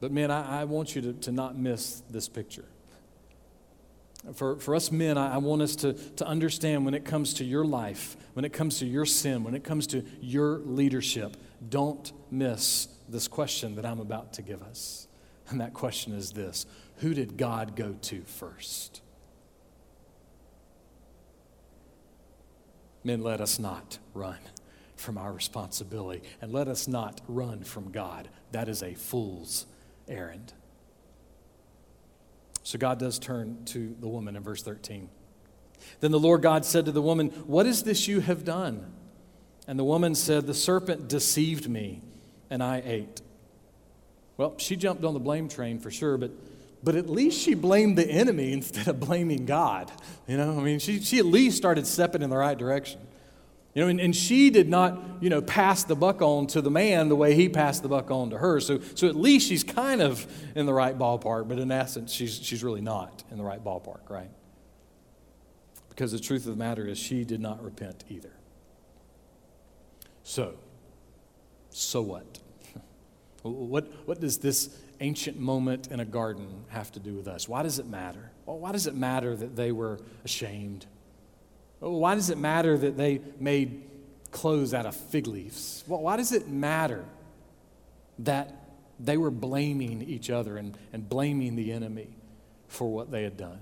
but 0.00 0.12
men, 0.12 0.30
I, 0.30 0.60
I 0.60 0.64
want 0.64 0.94
you 0.94 1.02
to, 1.02 1.12
to 1.14 1.32
not 1.32 1.56
miss 1.56 2.02
this 2.10 2.28
picture. 2.28 2.66
For, 4.34 4.56
for 4.56 4.74
us 4.74 4.92
men, 4.92 5.18
I, 5.18 5.34
I 5.34 5.38
want 5.38 5.62
us 5.62 5.74
to, 5.76 5.94
to 5.94 6.26
understand 6.26 6.84
when 6.84 6.94
it 6.94 7.04
comes 7.04 7.34
to 7.34 7.44
your 7.44 7.64
life, 7.64 8.16
when 8.34 8.44
it 8.44 8.52
comes 8.52 8.78
to 8.78 8.86
your 8.86 9.04
sin, 9.04 9.42
when 9.42 9.54
it 9.54 9.64
comes 9.64 9.86
to 9.88 10.04
your 10.20 10.58
leadership, 10.58 11.36
don't 11.68 12.12
miss 12.30 12.88
this 13.08 13.28
question 13.28 13.76
that 13.76 13.86
I'm 13.86 14.00
about 14.00 14.32
to 14.34 14.42
give 14.42 14.62
us. 14.62 15.08
And 15.48 15.60
that 15.60 15.74
question 15.74 16.14
is 16.14 16.32
this 16.32 16.66
Who 16.96 17.14
did 17.14 17.36
God 17.36 17.76
go 17.76 17.94
to 18.02 18.22
first? 18.22 19.02
Men, 23.04 23.20
let 23.20 23.40
us 23.40 23.58
not 23.58 23.98
run 24.14 24.38
from 24.96 25.18
our 25.18 25.32
responsibility 25.32 26.22
and 26.40 26.52
let 26.52 26.68
us 26.68 26.86
not 26.86 27.20
run 27.26 27.64
from 27.64 27.90
God. 27.90 28.28
That 28.52 28.68
is 28.68 28.82
a 28.82 28.94
fool's 28.94 29.66
errand. 30.08 30.52
So 32.62 32.78
God 32.78 33.00
does 33.00 33.18
turn 33.18 33.64
to 33.66 33.96
the 33.98 34.06
woman 34.06 34.36
in 34.36 34.42
verse 34.42 34.62
13. 34.62 35.08
Then 35.98 36.12
the 36.12 36.20
Lord 36.20 36.42
God 36.42 36.64
said 36.64 36.84
to 36.84 36.92
the 36.92 37.02
woman, 37.02 37.30
What 37.46 37.66
is 37.66 37.82
this 37.82 38.06
you 38.06 38.20
have 38.20 38.44
done? 38.44 38.92
And 39.66 39.78
the 39.78 39.84
woman 39.84 40.14
said, 40.14 40.46
The 40.46 40.54
serpent 40.54 41.08
deceived 41.08 41.68
me, 41.68 42.02
and 42.50 42.62
I 42.62 42.82
ate. 42.84 43.20
Well, 44.36 44.54
she 44.58 44.76
jumped 44.76 45.04
on 45.04 45.14
the 45.14 45.20
blame 45.20 45.48
train 45.48 45.78
for 45.78 45.90
sure, 45.90 46.16
but, 46.16 46.30
but 46.82 46.96
at 46.96 47.08
least 47.08 47.40
she 47.40 47.54
blamed 47.54 47.96
the 47.96 48.08
enemy 48.08 48.52
instead 48.52 48.88
of 48.88 49.00
blaming 49.00 49.46
God. 49.46 49.92
You 50.26 50.36
know, 50.36 50.58
I 50.58 50.62
mean, 50.62 50.78
she, 50.78 51.00
she 51.00 51.18
at 51.18 51.26
least 51.26 51.56
started 51.56 51.86
stepping 51.86 52.22
in 52.22 52.30
the 52.30 52.36
right 52.36 52.58
direction. 52.58 53.00
You 53.74 53.82
know, 53.82 53.88
and, 53.88 54.00
and 54.00 54.14
she 54.14 54.50
did 54.50 54.68
not, 54.68 55.00
you 55.22 55.30
know, 55.30 55.40
pass 55.40 55.84
the 55.84 55.96
buck 55.96 56.20
on 56.20 56.46
to 56.48 56.60
the 56.60 56.70
man 56.70 57.08
the 57.08 57.16
way 57.16 57.34
he 57.34 57.48
passed 57.48 57.82
the 57.82 57.88
buck 57.88 58.10
on 58.10 58.28
to 58.30 58.38
her. 58.38 58.60
So, 58.60 58.80
so 58.94 59.08
at 59.08 59.16
least 59.16 59.48
she's 59.48 59.64
kind 59.64 60.02
of 60.02 60.26
in 60.54 60.66
the 60.66 60.74
right 60.74 60.98
ballpark, 60.98 61.48
but 61.48 61.58
in 61.58 61.72
essence, 61.72 62.12
she's, 62.12 62.36
she's 62.36 62.62
really 62.62 62.82
not 62.82 63.24
in 63.30 63.38
the 63.38 63.44
right 63.44 63.64
ballpark, 63.64 64.10
right? 64.10 64.30
Because 65.88 66.12
the 66.12 66.18
truth 66.18 66.46
of 66.46 66.52
the 66.52 66.58
matter 66.58 66.86
is, 66.86 66.98
she 66.98 67.24
did 67.24 67.40
not 67.40 67.62
repent 67.62 68.04
either. 68.10 68.32
So, 70.24 70.54
so 71.70 72.02
what? 72.02 72.38
what, 73.42 73.86
what 74.06 74.20
does 74.20 74.38
this 74.38 74.76
ancient 75.00 75.38
moment 75.38 75.88
in 75.88 76.00
a 76.00 76.04
garden 76.04 76.64
have 76.68 76.92
to 76.92 77.00
do 77.00 77.14
with 77.14 77.28
us? 77.28 77.48
Why 77.48 77.62
does 77.62 77.78
it 77.78 77.86
matter? 77.86 78.30
Why 78.44 78.72
does 78.72 78.86
it 78.86 78.94
matter 78.94 79.34
that 79.36 79.56
they 79.56 79.72
were 79.72 79.98
ashamed? 80.24 80.86
Why 81.80 82.14
does 82.14 82.30
it 82.30 82.38
matter 82.38 82.78
that 82.78 82.96
they 82.96 83.20
made 83.40 83.82
clothes 84.30 84.72
out 84.72 84.86
of 84.86 84.94
fig 84.94 85.26
leaves? 85.26 85.82
Why 85.86 86.16
does 86.16 86.32
it 86.32 86.48
matter 86.48 87.04
that 88.20 88.54
they 89.00 89.16
were 89.16 89.30
blaming 89.30 90.02
each 90.02 90.30
other 90.30 90.56
and, 90.56 90.76
and 90.92 91.08
blaming 91.08 91.56
the 91.56 91.72
enemy 91.72 92.08
for 92.68 92.88
what 92.88 93.10
they 93.10 93.24
had 93.24 93.36
done? 93.36 93.58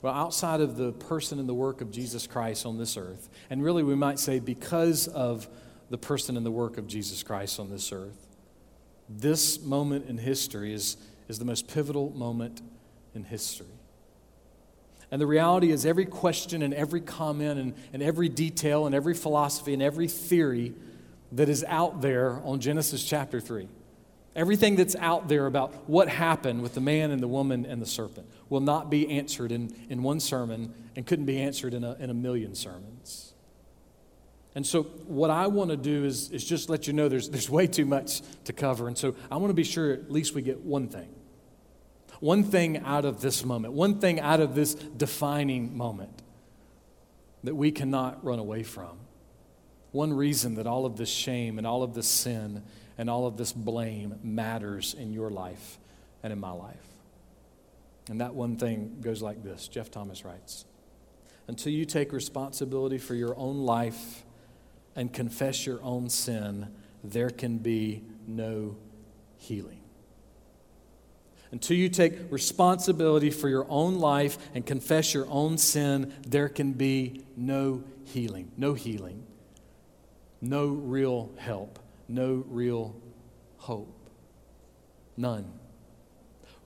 Well, 0.00 0.14
outside 0.14 0.60
of 0.60 0.76
the 0.76 0.92
person 0.92 1.38
and 1.38 1.48
the 1.48 1.54
work 1.54 1.80
of 1.80 1.90
Jesus 1.90 2.26
Christ 2.26 2.64
on 2.64 2.78
this 2.78 2.96
earth, 2.96 3.28
and 3.50 3.62
really 3.62 3.82
we 3.82 3.96
might 3.96 4.18
say 4.18 4.38
because 4.38 5.08
of 5.08 5.48
the 5.90 5.98
person 5.98 6.36
and 6.36 6.46
the 6.46 6.50
work 6.50 6.78
of 6.78 6.86
Jesus 6.86 7.22
Christ 7.22 7.58
on 7.58 7.70
this 7.70 7.92
earth, 7.92 8.26
this 9.08 9.60
moment 9.60 10.06
in 10.08 10.18
history 10.18 10.72
is, 10.72 10.96
is 11.28 11.38
the 11.38 11.44
most 11.44 11.66
pivotal 11.66 12.10
moment 12.10 12.60
in 13.14 13.24
history. 13.24 13.66
And 15.10 15.20
the 15.20 15.26
reality 15.26 15.70
is, 15.70 15.86
every 15.86 16.04
question 16.04 16.60
and 16.62 16.74
every 16.74 17.00
comment 17.00 17.58
and, 17.58 17.74
and 17.92 18.02
every 18.02 18.28
detail 18.28 18.86
and 18.86 18.94
every 18.94 19.14
philosophy 19.14 19.72
and 19.72 19.82
every 19.82 20.06
theory 20.06 20.74
that 21.32 21.48
is 21.48 21.64
out 21.66 22.02
there 22.02 22.40
on 22.44 22.60
Genesis 22.60 23.02
chapter 23.02 23.40
3, 23.40 23.68
everything 24.36 24.76
that's 24.76 24.96
out 24.96 25.28
there 25.28 25.46
about 25.46 25.88
what 25.88 26.08
happened 26.08 26.62
with 26.62 26.74
the 26.74 26.80
man 26.80 27.10
and 27.10 27.22
the 27.22 27.28
woman 27.28 27.64
and 27.64 27.80
the 27.80 27.86
serpent, 27.86 28.26
will 28.48 28.60
not 28.60 28.90
be 28.90 29.08
answered 29.10 29.52
in, 29.52 29.74
in 29.88 30.02
one 30.02 30.20
sermon 30.20 30.74
and 30.96 31.06
couldn't 31.06 31.26
be 31.26 31.40
answered 31.40 31.74
in 31.74 31.84
a, 31.84 31.94
in 31.94 32.10
a 32.10 32.14
million 32.14 32.54
sermons. 32.54 33.34
And 34.54 34.66
so, 34.66 34.84
what 35.06 35.30
I 35.30 35.46
want 35.46 35.70
to 35.70 35.76
do 35.76 36.04
is, 36.04 36.30
is 36.30 36.44
just 36.44 36.68
let 36.68 36.86
you 36.86 36.92
know 36.92 37.08
there's, 37.08 37.28
there's 37.30 37.50
way 37.50 37.66
too 37.66 37.84
much 37.84 38.22
to 38.44 38.52
cover. 38.52 38.88
And 38.88 38.96
so, 38.96 39.14
I 39.30 39.36
want 39.36 39.50
to 39.50 39.54
be 39.54 39.64
sure 39.64 39.92
at 39.92 40.10
least 40.10 40.34
we 40.34 40.42
get 40.42 40.60
one 40.60 40.88
thing 40.88 41.08
one 42.20 42.42
thing 42.42 42.78
out 42.78 43.04
of 43.04 43.20
this 43.20 43.44
moment, 43.44 43.74
one 43.74 44.00
thing 44.00 44.18
out 44.18 44.40
of 44.40 44.54
this 44.54 44.74
defining 44.74 45.76
moment 45.76 46.22
that 47.44 47.54
we 47.54 47.70
cannot 47.70 48.24
run 48.24 48.38
away 48.38 48.62
from. 48.62 48.98
One 49.92 50.12
reason 50.12 50.56
that 50.56 50.66
all 50.66 50.84
of 50.84 50.96
this 50.96 51.08
shame 51.08 51.58
and 51.58 51.66
all 51.66 51.82
of 51.82 51.94
this 51.94 52.08
sin 52.08 52.62
and 52.98 53.08
all 53.08 53.26
of 53.26 53.36
this 53.36 53.52
blame 53.52 54.16
matters 54.22 54.94
in 54.94 55.12
your 55.12 55.30
life 55.30 55.78
and 56.22 56.32
in 56.32 56.40
my 56.40 56.50
life. 56.50 56.76
And 58.08 58.20
that 58.20 58.34
one 58.34 58.56
thing 58.56 58.98
goes 59.00 59.22
like 59.22 59.42
this 59.42 59.68
Jeff 59.68 59.90
Thomas 59.90 60.24
writes 60.24 60.64
Until 61.46 61.72
you 61.72 61.84
take 61.84 62.12
responsibility 62.12 62.98
for 62.98 63.14
your 63.14 63.36
own 63.38 63.58
life 63.58 64.24
and 64.96 65.12
confess 65.12 65.66
your 65.66 65.82
own 65.82 66.08
sin, 66.08 66.68
there 67.04 67.30
can 67.30 67.58
be 67.58 68.02
no 68.26 68.76
healing 69.36 69.78
until 71.50 71.76
you 71.76 71.88
take 71.88 72.30
responsibility 72.30 73.30
for 73.30 73.48
your 73.48 73.66
own 73.68 73.98
life 73.98 74.38
and 74.54 74.66
confess 74.66 75.14
your 75.14 75.26
own 75.30 75.56
sin, 75.56 76.12
there 76.26 76.48
can 76.48 76.72
be 76.72 77.22
no 77.36 77.82
healing. 78.04 78.52
No 78.56 78.74
healing. 78.74 79.24
No 80.40 80.66
real 80.66 81.30
help. 81.38 81.78
No 82.06 82.44
real 82.48 82.94
hope. 83.56 83.94
None. 85.16 85.50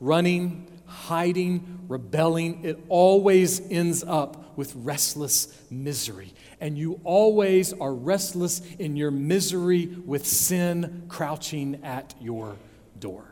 Running, 0.00 0.66
hiding, 0.92 1.80
rebelling, 1.88 2.64
it 2.64 2.78
always 2.88 3.60
ends 3.70 4.04
up 4.04 4.56
with 4.56 4.74
restless 4.76 5.58
misery. 5.70 6.34
And 6.60 6.76
you 6.76 7.00
always 7.02 7.72
are 7.72 7.92
restless 7.92 8.60
in 8.78 8.96
your 8.96 9.10
misery 9.10 9.86
with 9.86 10.26
sin 10.26 11.04
crouching 11.08 11.80
at 11.82 12.14
your 12.20 12.56
door. 13.00 13.24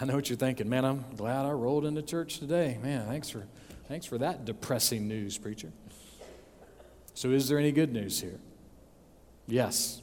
I 0.00 0.06
know 0.06 0.14
what 0.14 0.30
you're 0.30 0.38
thinking. 0.38 0.68
Man, 0.68 0.86
I'm 0.86 1.04
glad 1.16 1.44
I 1.44 1.50
rolled 1.50 1.84
into 1.84 2.00
church 2.00 2.38
today. 2.38 2.78
Man, 2.82 3.06
thanks 3.06 3.28
for, 3.28 3.46
thanks 3.88 4.06
for 4.06 4.16
that 4.18 4.46
depressing 4.46 5.06
news, 5.06 5.36
preacher. 5.36 5.70
So, 7.12 7.30
is 7.30 7.48
there 7.48 7.58
any 7.58 7.72
good 7.72 7.92
news 7.92 8.18
here? 8.20 8.40
Yes. 9.46 10.00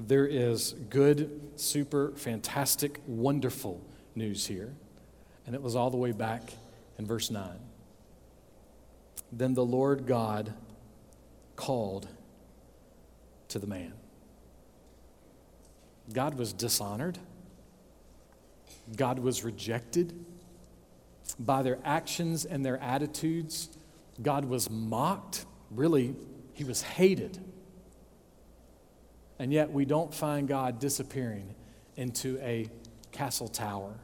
There 0.00 0.26
is 0.26 0.72
good, 0.88 1.40
super, 1.56 2.12
fantastic, 2.16 3.00
wonderful 3.06 3.80
news 4.14 4.46
here. 4.46 4.74
And 5.46 5.54
it 5.54 5.62
was 5.62 5.76
all 5.76 5.90
the 5.90 5.96
way 5.96 6.12
back 6.12 6.42
in 6.98 7.06
verse 7.06 7.30
9. 7.30 7.58
Then 9.32 9.54
the 9.54 9.64
Lord 9.64 10.06
God 10.06 10.54
called 11.56 12.08
to 13.48 13.58
the 13.58 13.66
man. 13.66 13.92
God 16.12 16.34
was 16.34 16.52
dishonored. 16.52 17.18
God 18.96 19.18
was 19.18 19.44
rejected. 19.44 20.12
By 21.38 21.62
their 21.62 21.78
actions 21.84 22.44
and 22.44 22.64
their 22.64 22.78
attitudes, 22.78 23.70
God 24.20 24.44
was 24.44 24.70
mocked. 24.70 25.46
Really, 25.70 26.14
he 26.52 26.64
was 26.64 26.82
hated. 26.82 27.38
And 29.38 29.52
yet, 29.52 29.72
we 29.72 29.84
don't 29.84 30.14
find 30.14 30.46
God 30.46 30.78
disappearing 30.78 31.54
into 31.96 32.38
a 32.40 32.68
castle 33.14 33.48
tower. 33.48 33.94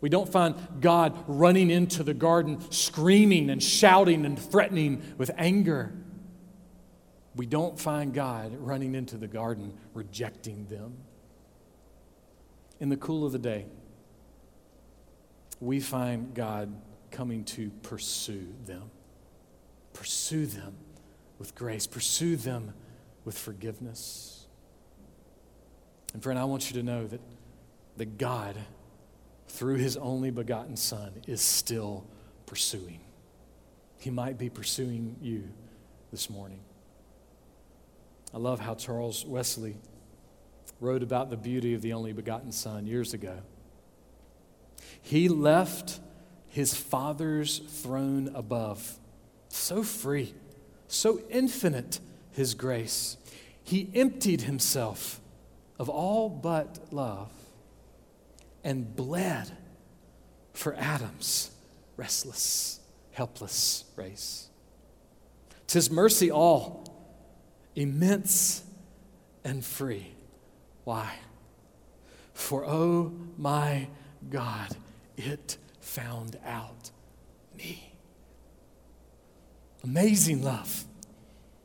We 0.00 0.08
don't 0.08 0.28
find 0.28 0.56
God 0.80 1.16
running 1.26 1.70
into 1.70 2.02
the 2.02 2.14
garden 2.14 2.60
screaming 2.70 3.48
and 3.48 3.62
shouting 3.62 4.26
and 4.26 4.38
threatening 4.38 5.02
with 5.16 5.30
anger. 5.38 5.94
We 7.34 7.46
don't 7.46 7.78
find 7.78 8.12
God 8.12 8.54
running 8.58 8.94
into 8.94 9.16
the 9.16 9.28
garden 9.28 9.72
rejecting 9.94 10.66
them 10.66 10.98
in 12.80 12.88
the 12.88 12.96
cool 12.96 13.24
of 13.24 13.32
the 13.32 13.38
day, 13.38 13.66
we 15.60 15.80
find 15.80 16.34
God 16.34 16.74
coming 17.10 17.44
to 17.44 17.70
pursue 17.82 18.48
them. 18.66 18.90
Pursue 19.92 20.46
them 20.46 20.74
with 21.38 21.54
grace, 21.54 21.86
pursue 21.86 22.36
them 22.36 22.74
with 23.24 23.38
forgiveness. 23.38 24.46
And 26.12 26.22
friend, 26.22 26.38
I 26.38 26.44
want 26.44 26.70
you 26.70 26.76
to 26.76 26.82
know 26.82 27.06
that, 27.06 27.20
that 27.96 28.18
God, 28.18 28.56
through 29.48 29.76
his 29.76 29.96
only 29.96 30.30
begotten 30.30 30.76
Son, 30.76 31.12
is 31.26 31.40
still 31.40 32.04
pursuing. 32.46 33.00
He 33.98 34.10
might 34.10 34.36
be 34.38 34.50
pursuing 34.50 35.16
you 35.20 35.48
this 36.10 36.28
morning. 36.28 36.60
I 38.32 38.38
love 38.38 38.60
how 38.60 38.74
Charles 38.74 39.24
Wesley 39.24 39.76
wrote 40.80 41.02
about 41.02 41.30
the 41.30 41.36
beauty 41.36 41.74
of 41.74 41.82
the 41.82 41.92
only 41.92 42.12
begotten 42.12 42.52
Son 42.52 42.86
years 42.86 43.14
ago. 43.14 43.38
He 45.00 45.28
left 45.28 46.00
his 46.48 46.74
Father's 46.74 47.58
throne 47.58 48.30
above, 48.34 48.98
so 49.48 49.82
free, 49.82 50.34
so 50.88 51.20
infinite 51.30 52.00
his 52.32 52.54
grace. 52.54 53.16
He 53.62 53.90
emptied 53.94 54.42
himself 54.42 55.20
of 55.78 55.88
all 55.88 56.28
but 56.28 56.92
love 56.92 57.30
and 58.64 58.96
bled 58.96 59.52
for 60.54 60.74
Adam's 60.74 61.50
restless, 61.96 62.80
helpless 63.12 63.84
race. 63.94 64.48
Tis 65.66 65.90
mercy 65.90 66.30
all, 66.30 66.84
immense 67.76 68.64
and 69.44 69.64
free. 69.64 70.14
Why? 70.84 71.14
For 72.32 72.64
oh 72.64 73.12
my 73.38 73.88
God, 74.30 74.76
it 75.16 75.58
found 75.80 76.38
out 76.44 76.90
me. 77.56 77.92
Amazing 79.84 80.42
love. 80.42 80.84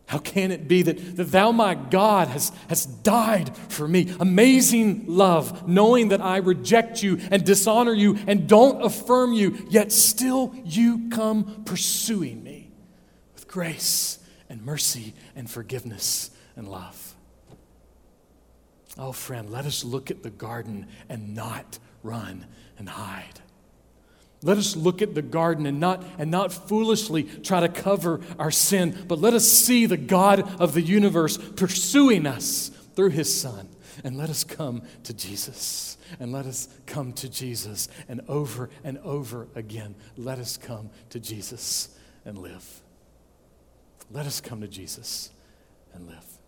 How 0.10 0.18
can 0.18 0.50
it 0.50 0.68
be 0.68 0.82
that, 0.82 1.18
that 1.18 1.26
thou, 1.26 1.52
my 1.52 1.76
God, 1.76 2.30
has, 2.30 2.52
has 2.68 2.88
died 2.88 3.56
for 3.56 3.88
me? 3.88 4.12
Amazing 4.20 5.06
love, 5.06 5.68
knowing 5.68 6.08
that 6.08 6.20
I 6.20 6.38
reject 6.38 7.04
you 7.04 7.20
and 7.30 7.46
dishonor 7.46 7.94
you 7.94 8.18
and 8.26 8.50
don't 8.50 8.84
affirm 8.84 9.34
you, 9.34 9.68
yet 9.70 9.92
still 9.92 10.56
you 10.66 11.10
come 11.10 11.62
pursuing 11.64 12.44
me 12.44 12.72
with 13.36 13.48
grace 13.48 14.18
and 14.50 14.66
mercy 14.66 15.14
and 15.36 15.48
forgiveness 15.48 16.32
and 16.56 16.68
love. 16.68 17.14
Oh, 18.98 19.12
friend, 19.12 19.52
let 19.52 19.68
us 19.68 19.84
look 19.84 20.10
at 20.10 20.24
the 20.24 20.32
garden 20.32 20.88
and 21.08 21.36
not 21.36 21.78
run 22.02 22.48
and 22.80 22.90
hide. 22.90 23.42
Let 24.42 24.58
us 24.58 24.76
look 24.76 25.02
at 25.02 25.16
the 25.16 25.22
garden 25.22 25.66
and 25.66 25.80
not, 25.80 26.04
and 26.18 26.32
not 26.32 26.54
foolishly 26.54 27.24
try 27.24 27.60
to 27.60 27.68
cover 27.68 28.22
our 28.38 28.52
sin, 28.52 29.06
but 29.08 29.20
let 29.20 29.34
us 29.34 29.46
see 29.46 29.86
the 29.86 29.98
God 29.98 30.62
of 30.62 30.74
the 30.74 30.82
universe 30.82 31.38
pursuing 31.38 32.26
us 32.26 32.70
through 32.96 33.10
his 33.10 33.34
Son. 33.34 33.68
And 34.04 34.18
let 34.18 34.30
us 34.30 34.46
come 34.46 34.84
to 35.04 35.14
Jesus. 35.14 35.98
And 36.22 36.32
let 36.32 36.46
us 36.46 36.70
come 36.86 37.12
to 37.14 37.30
Jesus. 37.30 37.90
And 38.08 38.22
over 38.30 38.70
and 38.86 38.98
over 39.00 39.50
again, 39.56 39.96
let 40.16 40.40
us 40.40 40.56
come 40.56 40.90
to 41.10 41.20
Jesus 41.20 41.90
and 42.24 42.38
live. 42.38 42.82
Let 44.10 44.26
us 44.26 44.40
come 44.40 44.62
to 44.62 44.68
Jesus 44.68 45.32
and 45.94 46.08
live. 46.08 46.39